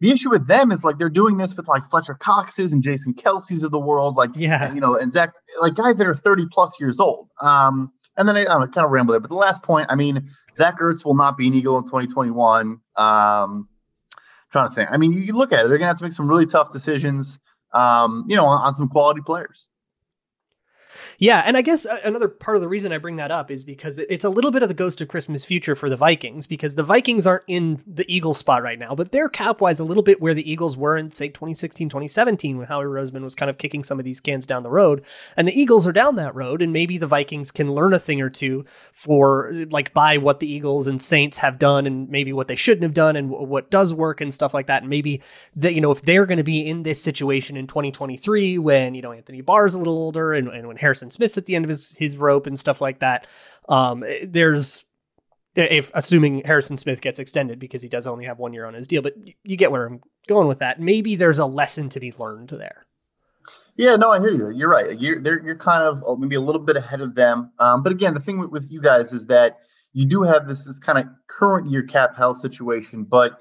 the 0.00 0.10
issue 0.10 0.30
with 0.30 0.46
them 0.46 0.72
is 0.72 0.84
like 0.84 0.98
they're 0.98 1.08
doing 1.08 1.38
this 1.38 1.56
with 1.56 1.68
like 1.68 1.84
Fletcher 1.84 2.14
Coxes 2.14 2.72
and 2.72 2.82
Jason 2.82 3.14
Kelce's 3.14 3.62
of 3.62 3.70
the 3.70 3.80
world, 3.80 4.16
like 4.16 4.30
yeah, 4.34 4.72
you 4.72 4.80
know, 4.80 4.96
and 4.96 5.10
Zach, 5.10 5.32
like 5.60 5.74
guys 5.74 5.98
that 5.98 6.06
are 6.06 6.16
30 6.16 6.46
plus 6.50 6.78
years 6.78 7.00
old. 7.00 7.28
Um, 7.40 7.92
and 8.16 8.28
then 8.28 8.36
I, 8.36 8.40
I 8.40 8.44
don't 8.44 8.60
know, 8.60 8.66
kind 8.68 8.84
of 8.84 8.90
ramble 8.90 9.12
there. 9.12 9.20
But 9.20 9.30
the 9.30 9.36
last 9.36 9.62
point, 9.62 9.86
I 9.90 9.94
mean, 9.94 10.30
Zach 10.52 10.78
Ertz 10.80 11.04
will 11.04 11.14
not 11.14 11.36
be 11.36 11.48
an 11.48 11.54
Eagle 11.54 11.78
in 11.78 11.84
2021. 11.84 12.80
Um, 12.96 13.68
trying 14.50 14.68
to 14.68 14.74
think. 14.74 14.90
I 14.90 14.96
mean, 14.96 15.12
you, 15.12 15.20
you 15.20 15.36
look 15.36 15.52
at 15.52 15.60
it; 15.60 15.68
they're 15.68 15.78
going 15.78 15.80
to 15.80 15.86
have 15.86 15.98
to 15.98 16.04
make 16.04 16.12
some 16.12 16.28
really 16.28 16.46
tough 16.46 16.72
decisions. 16.72 17.38
Um, 17.72 18.24
you 18.28 18.36
know, 18.36 18.46
on, 18.46 18.66
on 18.66 18.72
some 18.72 18.88
quality 18.88 19.20
players. 19.20 19.68
Yeah, 21.18 21.42
and 21.44 21.56
I 21.56 21.62
guess 21.62 21.86
uh, 21.86 21.98
another 22.04 22.28
part 22.28 22.56
of 22.56 22.60
the 22.60 22.68
reason 22.68 22.92
I 22.92 22.98
bring 22.98 23.16
that 23.16 23.30
up 23.30 23.50
is 23.50 23.64
because 23.64 23.98
it's 23.98 24.24
a 24.24 24.30
little 24.30 24.50
bit 24.50 24.62
of 24.62 24.68
the 24.68 24.74
ghost 24.74 25.00
of 25.00 25.08
Christmas 25.08 25.44
future 25.44 25.74
for 25.74 25.88
the 25.88 25.96
Vikings 25.96 26.46
because 26.46 26.74
the 26.74 26.82
Vikings 26.82 27.26
aren't 27.26 27.44
in 27.46 27.82
the 27.86 28.04
Eagles 28.08 28.38
spot 28.38 28.62
right 28.62 28.78
now, 28.78 28.94
but 28.94 29.12
they're 29.12 29.28
cap 29.28 29.60
wise 29.60 29.78
a 29.78 29.84
little 29.84 30.02
bit 30.02 30.20
where 30.20 30.34
the 30.34 30.48
Eagles 30.50 30.76
were 30.76 30.96
in 30.96 31.10
say 31.10 31.28
2016, 31.28 31.88
2017 31.88 32.58
when 32.58 32.66
Howie 32.66 32.84
Roseman 32.84 33.22
was 33.22 33.34
kind 33.34 33.50
of 33.50 33.58
kicking 33.58 33.84
some 33.84 33.98
of 33.98 34.04
these 34.04 34.20
cans 34.20 34.46
down 34.46 34.62
the 34.62 34.70
road, 34.70 35.04
and 35.36 35.46
the 35.46 35.58
Eagles 35.58 35.86
are 35.86 35.92
down 35.92 36.16
that 36.16 36.34
road, 36.34 36.62
and 36.62 36.72
maybe 36.72 36.98
the 36.98 37.06
Vikings 37.06 37.50
can 37.50 37.72
learn 37.72 37.92
a 37.92 37.98
thing 37.98 38.20
or 38.20 38.30
two 38.30 38.64
for 38.92 39.52
like 39.70 39.92
by 39.92 40.16
what 40.18 40.40
the 40.40 40.50
Eagles 40.50 40.86
and 40.86 41.00
Saints 41.00 41.38
have 41.38 41.58
done, 41.58 41.86
and 41.86 42.08
maybe 42.08 42.32
what 42.32 42.48
they 42.48 42.56
shouldn't 42.56 42.82
have 42.82 42.94
done, 42.94 43.16
and 43.16 43.30
what 43.30 43.70
does 43.70 43.94
work 43.94 44.20
and 44.20 44.32
stuff 44.32 44.54
like 44.54 44.66
that, 44.66 44.82
and 44.82 44.90
maybe 44.90 45.20
that 45.54 45.74
you 45.74 45.80
know 45.80 45.90
if 45.90 46.02
they're 46.02 46.26
going 46.26 46.38
to 46.38 46.44
be 46.44 46.66
in 46.66 46.82
this 46.82 47.02
situation 47.02 47.56
in 47.56 47.66
2023 47.66 48.58
when 48.58 48.94
you 48.94 49.02
know 49.02 49.12
Anthony 49.12 49.40
Barr's 49.40 49.74
a 49.74 49.78
little 49.78 49.94
older 49.94 50.32
and, 50.32 50.48
and 50.48 50.66
when 50.66 50.76
Harrison 50.86 51.10
Smith's 51.10 51.36
at 51.36 51.46
the 51.46 51.56
end 51.56 51.64
of 51.64 51.68
his 51.68 51.96
his 51.96 52.16
rope 52.16 52.46
and 52.46 52.56
stuff 52.56 52.80
like 52.80 53.00
that. 53.00 53.26
Um, 53.68 54.04
there's 54.22 54.84
if 55.56 55.90
assuming 55.94 56.42
Harrison 56.44 56.76
Smith 56.76 57.00
gets 57.00 57.18
extended 57.18 57.58
because 57.58 57.82
he 57.82 57.88
does 57.88 58.06
only 58.06 58.26
have 58.26 58.38
one 58.38 58.52
year 58.52 58.66
on 58.66 58.74
his 58.74 58.86
deal, 58.86 59.02
but 59.02 59.14
you 59.42 59.56
get 59.56 59.72
where 59.72 59.86
I'm 59.86 60.00
going 60.28 60.46
with 60.46 60.60
that. 60.60 60.80
Maybe 60.80 61.16
there's 61.16 61.40
a 61.40 61.46
lesson 61.46 61.88
to 61.88 62.00
be 62.00 62.14
learned 62.16 62.50
there. 62.50 62.86
Yeah, 63.76 63.96
no, 63.96 64.12
I 64.12 64.20
hear 64.20 64.30
you. 64.30 64.50
You're 64.50 64.70
right. 64.70 64.96
You're 64.98 65.20
you're 65.44 65.56
kind 65.56 65.82
of 65.82 66.04
uh, 66.06 66.14
maybe 66.14 66.36
a 66.36 66.40
little 66.40 66.62
bit 66.62 66.76
ahead 66.76 67.00
of 67.00 67.16
them. 67.16 67.50
Um, 67.58 67.82
but 67.82 67.90
again, 67.90 68.14
the 68.14 68.20
thing 68.20 68.38
with, 68.38 68.50
with 68.50 68.70
you 68.70 68.80
guys 68.80 69.12
is 69.12 69.26
that 69.26 69.58
you 69.92 70.04
do 70.04 70.22
have 70.22 70.46
this 70.46 70.64
this 70.64 70.78
kind 70.78 70.98
of 70.98 71.06
current 71.26 71.68
year 71.68 71.82
cap 71.82 72.16
hell 72.16 72.34
situation, 72.34 73.02
but 73.02 73.40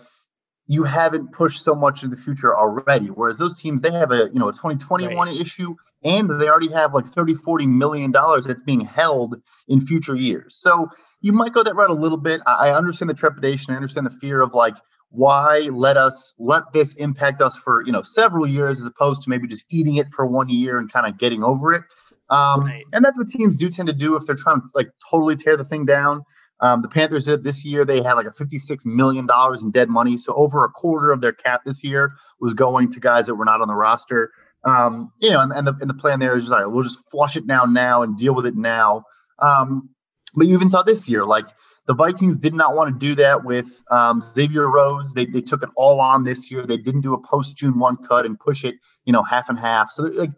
you 0.68 0.84
haven't 0.84 1.32
pushed 1.32 1.64
so 1.64 1.76
much 1.76 2.04
in 2.04 2.10
the 2.10 2.18
future 2.18 2.58
already. 2.58 3.08
Whereas 3.08 3.38
those 3.38 3.62
teams, 3.62 3.82
they 3.82 3.92
have 3.92 4.12
a 4.12 4.30
you 4.34 4.40
know 4.40 4.50
a 4.50 4.54
2021 4.54 5.28
right. 5.28 5.40
issue 5.40 5.76
and 6.06 6.30
they 6.40 6.48
already 6.48 6.72
have 6.72 6.94
like 6.94 7.08
30, 7.08 7.34
40 7.34 7.68
million 7.68 8.12
dollars 8.12 8.46
that's 8.46 8.62
being 8.62 8.82
held 8.82 9.42
in 9.68 9.82
future 9.82 10.16
years. 10.16 10.56
So 10.56 10.88
you 11.20 11.34
might 11.34 11.52
go 11.52 11.64
that 11.64 11.76
route 11.76 11.90
a 11.90 11.96
little 11.96 12.20
bit. 12.20 12.42
I 12.46 12.70
understand 12.70 13.10
the 13.10 13.16
trepidation. 13.16 13.74
I 13.74 13.76
understand 13.76 14.06
the 14.06 14.12
fear 14.12 14.42
of 14.42 14.54
like, 14.54 14.76
why 15.10 15.60
let 15.72 15.98
us 15.98 16.36
let 16.38 16.64
this 16.74 16.94
impact 16.96 17.42
us 17.42 17.58
for 17.58 17.84
you 17.86 17.92
know 17.92 18.02
several 18.02 18.46
years 18.46 18.80
as 18.80 18.86
opposed 18.88 19.24
to 19.24 19.30
maybe 19.30 19.48
just 19.48 19.66
eating 19.70 19.96
it 19.96 20.08
for 20.14 20.26
one 20.26 20.50
year 20.50 20.78
and 20.78 20.92
kind 20.92 21.08
of 21.08 21.18
getting 21.18 21.44
over 21.44 21.74
it. 21.74 21.84
Um, 22.30 22.66
right. 22.66 22.84
And 22.92 23.04
that's 23.04 23.18
what 23.18 23.30
teams 23.30 23.56
do 23.56 23.70
tend 23.70 23.88
to 23.88 23.94
do 23.94 24.16
if 24.16 24.26
they're 24.26 24.36
trying 24.36 24.62
to 24.62 24.68
like 24.74 24.90
totally 25.10 25.36
tear 25.36 25.58
the 25.58 25.64
thing 25.64 25.86
down. 25.86 26.24
Um, 26.60 26.82
the 26.82 26.88
Panthers 26.88 27.26
did 27.26 27.44
this 27.44 27.66
year. 27.66 27.86
They 27.86 28.02
had 28.02 28.14
like 28.14 28.26
a 28.26 28.32
$56 28.32 28.86
million 28.86 29.28
in 29.62 29.72
dead 29.72 29.90
money. 29.90 30.18
So 30.18 30.34
over 30.34 30.64
a 30.64 30.70
quarter 30.70 31.12
of 31.12 31.22
their 31.22 31.34
cap 31.34 31.62
this 31.66 31.84
year 31.84 32.14
was 32.40 32.54
going 32.54 32.92
to 32.92 33.00
guys 33.00 33.28
that 33.28 33.36
were 33.36 33.46
not 33.46 33.62
on 33.62 33.68
the 33.68 33.76
roster. 33.76 34.32
Um, 34.66 35.12
you 35.20 35.32
know, 35.32 35.42
and, 35.42 35.52
and, 35.52 35.68
the, 35.68 35.76
and 35.80 35.90
the 35.90 35.94
plan 35.94 36.20
there 36.20 36.36
is 36.36 36.46
just 36.46 36.52
like, 36.52 36.66
we'll 36.68 36.84
just 36.84 37.10
flush 37.12 37.38
it 37.38 37.46
down 37.46 37.74
now 37.74 38.02
and 38.02 38.18
deal 38.18 38.34
with 38.34 38.48
it 38.48 38.56
now. 38.56 39.04
Um, 39.40 39.90
but 40.34 40.48
you 40.48 40.56
even 40.56 40.70
saw 40.70 40.82
this 40.82 41.08
year, 41.08 41.24
like 41.24 41.46
the 41.88 41.94
Vikings 41.94 42.38
did 42.38 42.54
not 42.54 42.76
want 42.76 42.94
to 42.94 43.08
do 43.08 43.16
that 43.16 43.44
with 43.46 43.84
um, 43.92 44.22
Xavier 44.22 44.68
Rhodes. 44.70 45.14
They, 45.14 45.26
they 45.26 45.42
took 45.42 45.62
it 45.62 45.70
all 45.76 46.02
on 46.02 46.24
this 46.24 46.50
year. 46.50 46.66
They 46.66 46.78
didn't 46.78 47.02
do 47.02 47.14
a 47.14 47.22
post 47.22 47.58
June 47.58 47.78
1 47.78 47.98
cut 47.98 48.26
and 48.26 48.40
push 48.40 48.64
it, 48.64 48.76
you 49.06 49.14
know, 49.14 49.24
half 49.24 49.50
and 49.50 49.60
half. 49.60 49.92
So 49.92 50.04
like, 50.04 50.32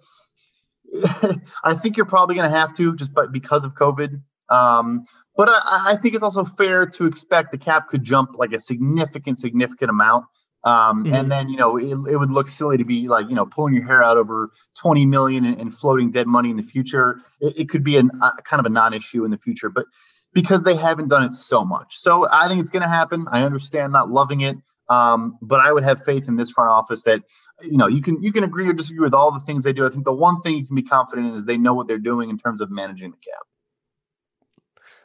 I 1.64 1.74
think 1.76 1.96
you're 1.96 2.06
probably 2.06 2.36
going 2.36 2.50
to 2.50 2.56
have 2.56 2.74
to 2.74 2.96
just 2.96 3.14
but 3.14 3.32
because 3.32 3.64
of 3.64 3.76
COVID. 3.76 4.22
Um, 4.50 5.06
but 5.36 5.50
I, 5.50 5.92
I, 5.92 5.96
think 5.98 6.16
it's 6.16 6.24
also 6.24 6.46
fair 6.46 6.86
to 6.86 7.06
expect 7.06 7.52
the 7.52 7.58
cap 7.58 7.90
could 7.90 8.04
jump 8.04 8.38
like 8.38 8.54
a 8.54 8.60
significant, 8.60 9.38
significant 9.38 9.90
amount. 9.90 10.26
Um, 10.64 11.06
mm-hmm. 11.06 11.14
And 11.14 11.32
then, 11.32 11.50
you 11.50 11.58
know, 11.58 11.78
it, 11.78 12.12
it, 12.12 12.18
would 12.18 12.32
look 12.32 12.50
silly 12.50 12.78
to 12.78 12.84
be 12.84 13.08
like, 13.08 13.30
you 13.30 13.36
know, 13.36 13.46
pulling 13.46 13.74
your 13.74 13.86
hair 13.86 14.04
out 14.04 14.18
over 14.18 14.52
20 14.80 15.06
million 15.06 15.46
and, 15.46 15.62
and 15.62 15.74
floating 15.74 16.12
dead 16.12 16.28
money 16.28 16.50
in 16.50 16.58
the 16.58 16.64
future. 16.64 17.22
It, 17.40 17.60
it 17.60 17.70
could 17.70 17.84
be 17.84 17.98
an, 17.98 18.12
a 18.22 18.42
kind 18.42 18.60
of 18.60 18.66
a 18.66 18.70
non-issue 18.70 19.24
in 19.24 19.32
the 19.32 19.38
future, 19.38 19.70
but 19.70 19.86
because 20.34 20.64
they 20.64 20.76
haven't 20.76 21.08
done 21.08 21.24
it 21.24 21.36
so 21.36 21.64
much. 21.64 21.96
So 21.98 22.28
I 22.30 22.48
think 22.48 22.60
it's 22.60 22.70
going 22.70 22.82
to 22.82 22.90
happen. 22.90 23.28
I 23.32 23.44
understand 23.44 23.94
not 23.94 24.10
loving 24.10 24.42
it. 24.42 24.58
Um, 24.90 25.38
but 25.42 25.60
I 25.60 25.72
would 25.72 25.84
have 25.84 26.04
faith 26.04 26.28
in 26.28 26.38
this 26.38 26.52
front 26.52 26.70
office 26.70 27.04
that 27.04 27.24
you 27.62 27.78
know 27.78 27.88
you 27.88 28.02
can 28.02 28.22
you 28.22 28.32
can 28.32 28.44
agree 28.44 28.70
or 28.70 28.74
disagree 28.74 29.04
with 29.04 29.14
all 29.14 29.32
the 29.32 29.42
things 29.42 29.64
they 29.64 29.74
do. 29.74 29.86
I 29.86 29.90
think 29.90 30.06
the 30.06 30.14
one 30.14 30.42
thing 30.42 30.58
you 30.58 30.66
can 30.66 30.76
be 30.76 30.84
confident 30.84 31.28
in 31.28 31.36
is 31.36 31.46
they 31.46 31.58
know 31.58 31.74
what 31.74 31.88
they're 31.88 31.98
doing 31.98 32.30
in 32.30 32.38
terms 32.38 32.62
of 32.62 32.72
managing 32.72 33.12
the 33.12 33.18
cap. 33.18 33.46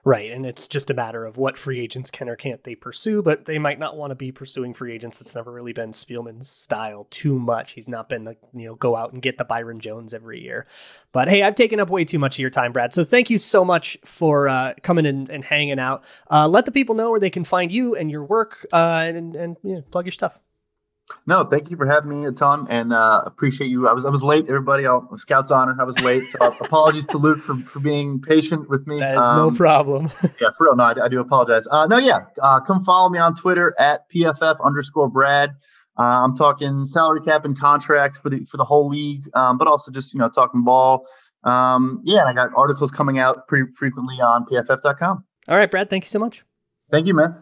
Right, 0.04 0.32
and 0.32 0.44
it's 0.44 0.66
just 0.66 0.90
a 0.90 0.94
matter 0.94 1.24
of 1.24 1.36
what 1.36 1.56
free 1.56 1.78
agents 1.78 2.10
can 2.10 2.28
or 2.28 2.34
can't 2.34 2.64
they 2.64 2.74
pursue, 2.74 3.22
but 3.22 3.44
they 3.44 3.60
might 3.60 3.78
not 3.78 3.96
want 3.96 4.10
to 4.10 4.16
be 4.16 4.32
pursuing 4.32 4.74
free 4.74 4.92
agents. 4.92 5.20
It's 5.20 5.36
never 5.36 5.52
really 5.52 5.72
been 5.72 5.92
Spielman's 5.92 6.50
style 6.50 7.06
too 7.08 7.38
much. 7.38 7.74
He's 7.74 7.88
not 7.88 8.08
been 8.08 8.24
the 8.24 8.36
you 8.52 8.66
know 8.66 8.74
go 8.74 8.96
out 8.96 9.12
and 9.12 9.22
get 9.22 9.38
the 9.38 9.44
Byron 9.44 9.78
Jones 9.78 10.12
every 10.12 10.42
year. 10.42 10.66
But 11.12 11.28
hey, 11.28 11.44
I've 11.44 11.54
taken 11.54 11.78
up 11.78 11.88
way 11.88 12.04
too 12.04 12.18
much 12.18 12.34
of 12.34 12.40
your 12.40 12.50
time, 12.50 12.72
Brad. 12.72 12.92
So 12.92 13.04
thank 13.04 13.30
you 13.30 13.38
so 13.38 13.64
much 13.64 13.96
for 14.04 14.48
uh, 14.48 14.74
coming 14.82 15.06
in 15.06 15.30
and 15.30 15.44
hanging 15.44 15.78
out. 15.78 16.04
Uh, 16.28 16.48
let 16.48 16.66
the 16.66 16.72
people 16.72 16.96
know 16.96 17.12
where 17.12 17.20
they 17.20 17.30
can 17.30 17.44
find 17.44 17.70
you 17.70 17.94
and 17.94 18.10
your 18.10 18.24
work, 18.24 18.66
uh, 18.72 19.04
and 19.06 19.36
and 19.36 19.56
you 19.62 19.76
know, 19.76 19.82
plug 19.82 20.06
your 20.06 20.12
stuff. 20.12 20.40
No, 21.26 21.44
thank 21.44 21.70
you 21.70 21.76
for 21.76 21.86
having 21.86 22.20
me 22.20 22.26
a 22.26 22.32
ton, 22.32 22.66
and 22.68 22.92
uh, 22.92 23.22
appreciate 23.26 23.68
you. 23.68 23.88
I 23.88 23.92
was 23.92 24.04
I 24.04 24.10
was 24.10 24.22
late, 24.22 24.46
everybody. 24.48 24.86
I'll, 24.86 25.08
Scout's 25.16 25.50
honor, 25.50 25.76
I 25.78 25.84
was 25.84 26.00
late, 26.00 26.24
so 26.24 26.38
apologies 26.60 27.06
to 27.08 27.18
Luke 27.18 27.38
for, 27.38 27.54
for 27.54 27.80
being 27.80 28.20
patient 28.20 28.68
with 28.68 28.86
me. 28.86 28.98
That 28.98 29.14
is 29.14 29.20
um, 29.20 29.36
no 29.36 29.56
problem. 29.56 30.04
yeah, 30.40 30.48
for 30.56 30.66
real. 30.66 30.76
No, 30.76 30.84
I, 30.84 31.04
I 31.04 31.08
do 31.08 31.20
apologize. 31.20 31.66
Uh, 31.70 31.86
no, 31.86 31.98
yeah, 31.98 32.20
uh, 32.40 32.60
come 32.60 32.82
follow 32.82 33.08
me 33.08 33.18
on 33.18 33.34
Twitter 33.34 33.74
at 33.78 34.08
pff 34.10 34.64
underscore 34.64 35.08
Brad. 35.08 35.50
Uh, 35.98 36.02
I'm 36.02 36.34
talking 36.34 36.86
salary 36.86 37.20
cap 37.20 37.44
and 37.44 37.58
contract 37.58 38.16
for 38.16 38.30
the 38.30 38.44
for 38.44 38.56
the 38.56 38.64
whole 38.64 38.88
league, 38.88 39.22
um, 39.34 39.58
but 39.58 39.68
also 39.68 39.90
just 39.90 40.14
you 40.14 40.20
know 40.20 40.28
talking 40.28 40.64
ball. 40.64 41.06
Um, 41.44 42.00
yeah, 42.04 42.20
and 42.20 42.28
I 42.28 42.32
got 42.32 42.50
articles 42.56 42.90
coming 42.90 43.18
out 43.18 43.48
pretty 43.48 43.70
frequently 43.76 44.16
on 44.16 44.46
pff.com. 44.46 45.24
All 45.48 45.56
right, 45.56 45.70
Brad. 45.70 45.90
Thank 45.90 46.04
you 46.04 46.08
so 46.08 46.18
much. 46.18 46.44
Thank 46.90 47.06
you, 47.06 47.14
man. 47.14 47.36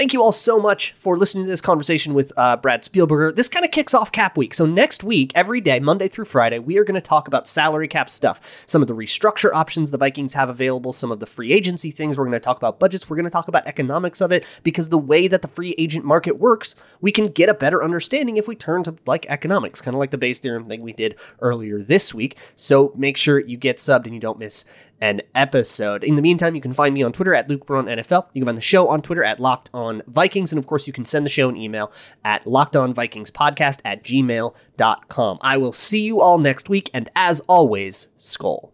Thank 0.00 0.14
you 0.14 0.22
all 0.22 0.32
so 0.32 0.58
much 0.58 0.92
for 0.92 1.18
listening 1.18 1.44
to 1.44 1.50
this 1.50 1.60
conversation 1.60 2.14
with 2.14 2.32
uh, 2.38 2.56
Brad 2.56 2.84
Spielberger. 2.84 3.36
This 3.36 3.50
kind 3.50 3.66
of 3.66 3.70
kicks 3.70 3.92
off 3.92 4.10
cap 4.10 4.34
week. 4.34 4.54
So, 4.54 4.64
next 4.64 5.04
week, 5.04 5.30
every 5.34 5.60
day, 5.60 5.78
Monday 5.78 6.08
through 6.08 6.24
Friday, 6.24 6.58
we 6.58 6.78
are 6.78 6.84
going 6.84 6.94
to 6.94 7.02
talk 7.02 7.28
about 7.28 7.46
salary 7.46 7.86
cap 7.86 8.08
stuff, 8.08 8.64
some 8.64 8.80
of 8.80 8.88
the 8.88 8.94
restructure 8.94 9.52
options 9.52 9.90
the 9.90 9.98
Vikings 9.98 10.32
have 10.32 10.48
available, 10.48 10.94
some 10.94 11.12
of 11.12 11.20
the 11.20 11.26
free 11.26 11.52
agency 11.52 11.90
things. 11.90 12.16
We're 12.16 12.24
going 12.24 12.32
to 12.32 12.40
talk 12.40 12.56
about 12.56 12.80
budgets. 12.80 13.10
We're 13.10 13.16
going 13.16 13.24
to 13.24 13.30
talk 13.30 13.46
about 13.46 13.66
economics 13.66 14.22
of 14.22 14.32
it 14.32 14.46
because 14.62 14.88
the 14.88 14.96
way 14.96 15.28
that 15.28 15.42
the 15.42 15.48
free 15.48 15.74
agent 15.76 16.06
market 16.06 16.38
works, 16.38 16.74
we 17.02 17.12
can 17.12 17.26
get 17.26 17.50
a 17.50 17.54
better 17.54 17.84
understanding 17.84 18.38
if 18.38 18.48
we 18.48 18.56
turn 18.56 18.82
to 18.84 18.96
like 19.04 19.26
economics, 19.28 19.82
kind 19.82 19.94
of 19.94 19.98
like 19.98 20.12
the 20.12 20.16
Bayes 20.16 20.38
theorem 20.38 20.66
thing 20.66 20.80
we 20.80 20.94
did 20.94 21.18
earlier 21.40 21.82
this 21.82 22.14
week. 22.14 22.38
So, 22.54 22.94
make 22.96 23.18
sure 23.18 23.38
you 23.38 23.58
get 23.58 23.76
subbed 23.76 24.06
and 24.06 24.14
you 24.14 24.20
don't 24.20 24.38
miss 24.38 24.64
an 25.00 25.22
episode. 25.34 26.04
In 26.04 26.14
the 26.14 26.22
meantime, 26.22 26.54
you 26.54 26.60
can 26.60 26.72
find 26.72 26.94
me 26.94 27.02
on 27.02 27.12
Twitter 27.12 27.34
at 27.34 27.48
Luke 27.48 27.66
Braun 27.66 27.86
NFL. 27.86 28.28
You 28.32 28.40
can 28.42 28.46
find 28.46 28.58
the 28.58 28.62
show 28.62 28.88
on 28.88 29.02
Twitter 29.02 29.24
at 29.24 29.40
Locked 29.40 29.70
On 29.72 30.02
Vikings. 30.06 30.52
And 30.52 30.58
of 30.58 30.66
course, 30.66 30.86
you 30.86 30.92
can 30.92 31.04
send 31.04 31.24
the 31.24 31.30
show 31.30 31.48
an 31.48 31.56
email 31.56 31.92
at 32.24 32.44
lockedonvikingspodcast 32.44 33.80
at 33.84 34.04
gmail.com. 34.04 35.38
I 35.40 35.56
will 35.56 35.72
see 35.72 36.02
you 36.02 36.20
all 36.20 36.38
next 36.38 36.68
week. 36.68 36.90
And 36.92 37.10
as 37.16 37.40
always, 37.40 38.08
Skol. 38.18 38.70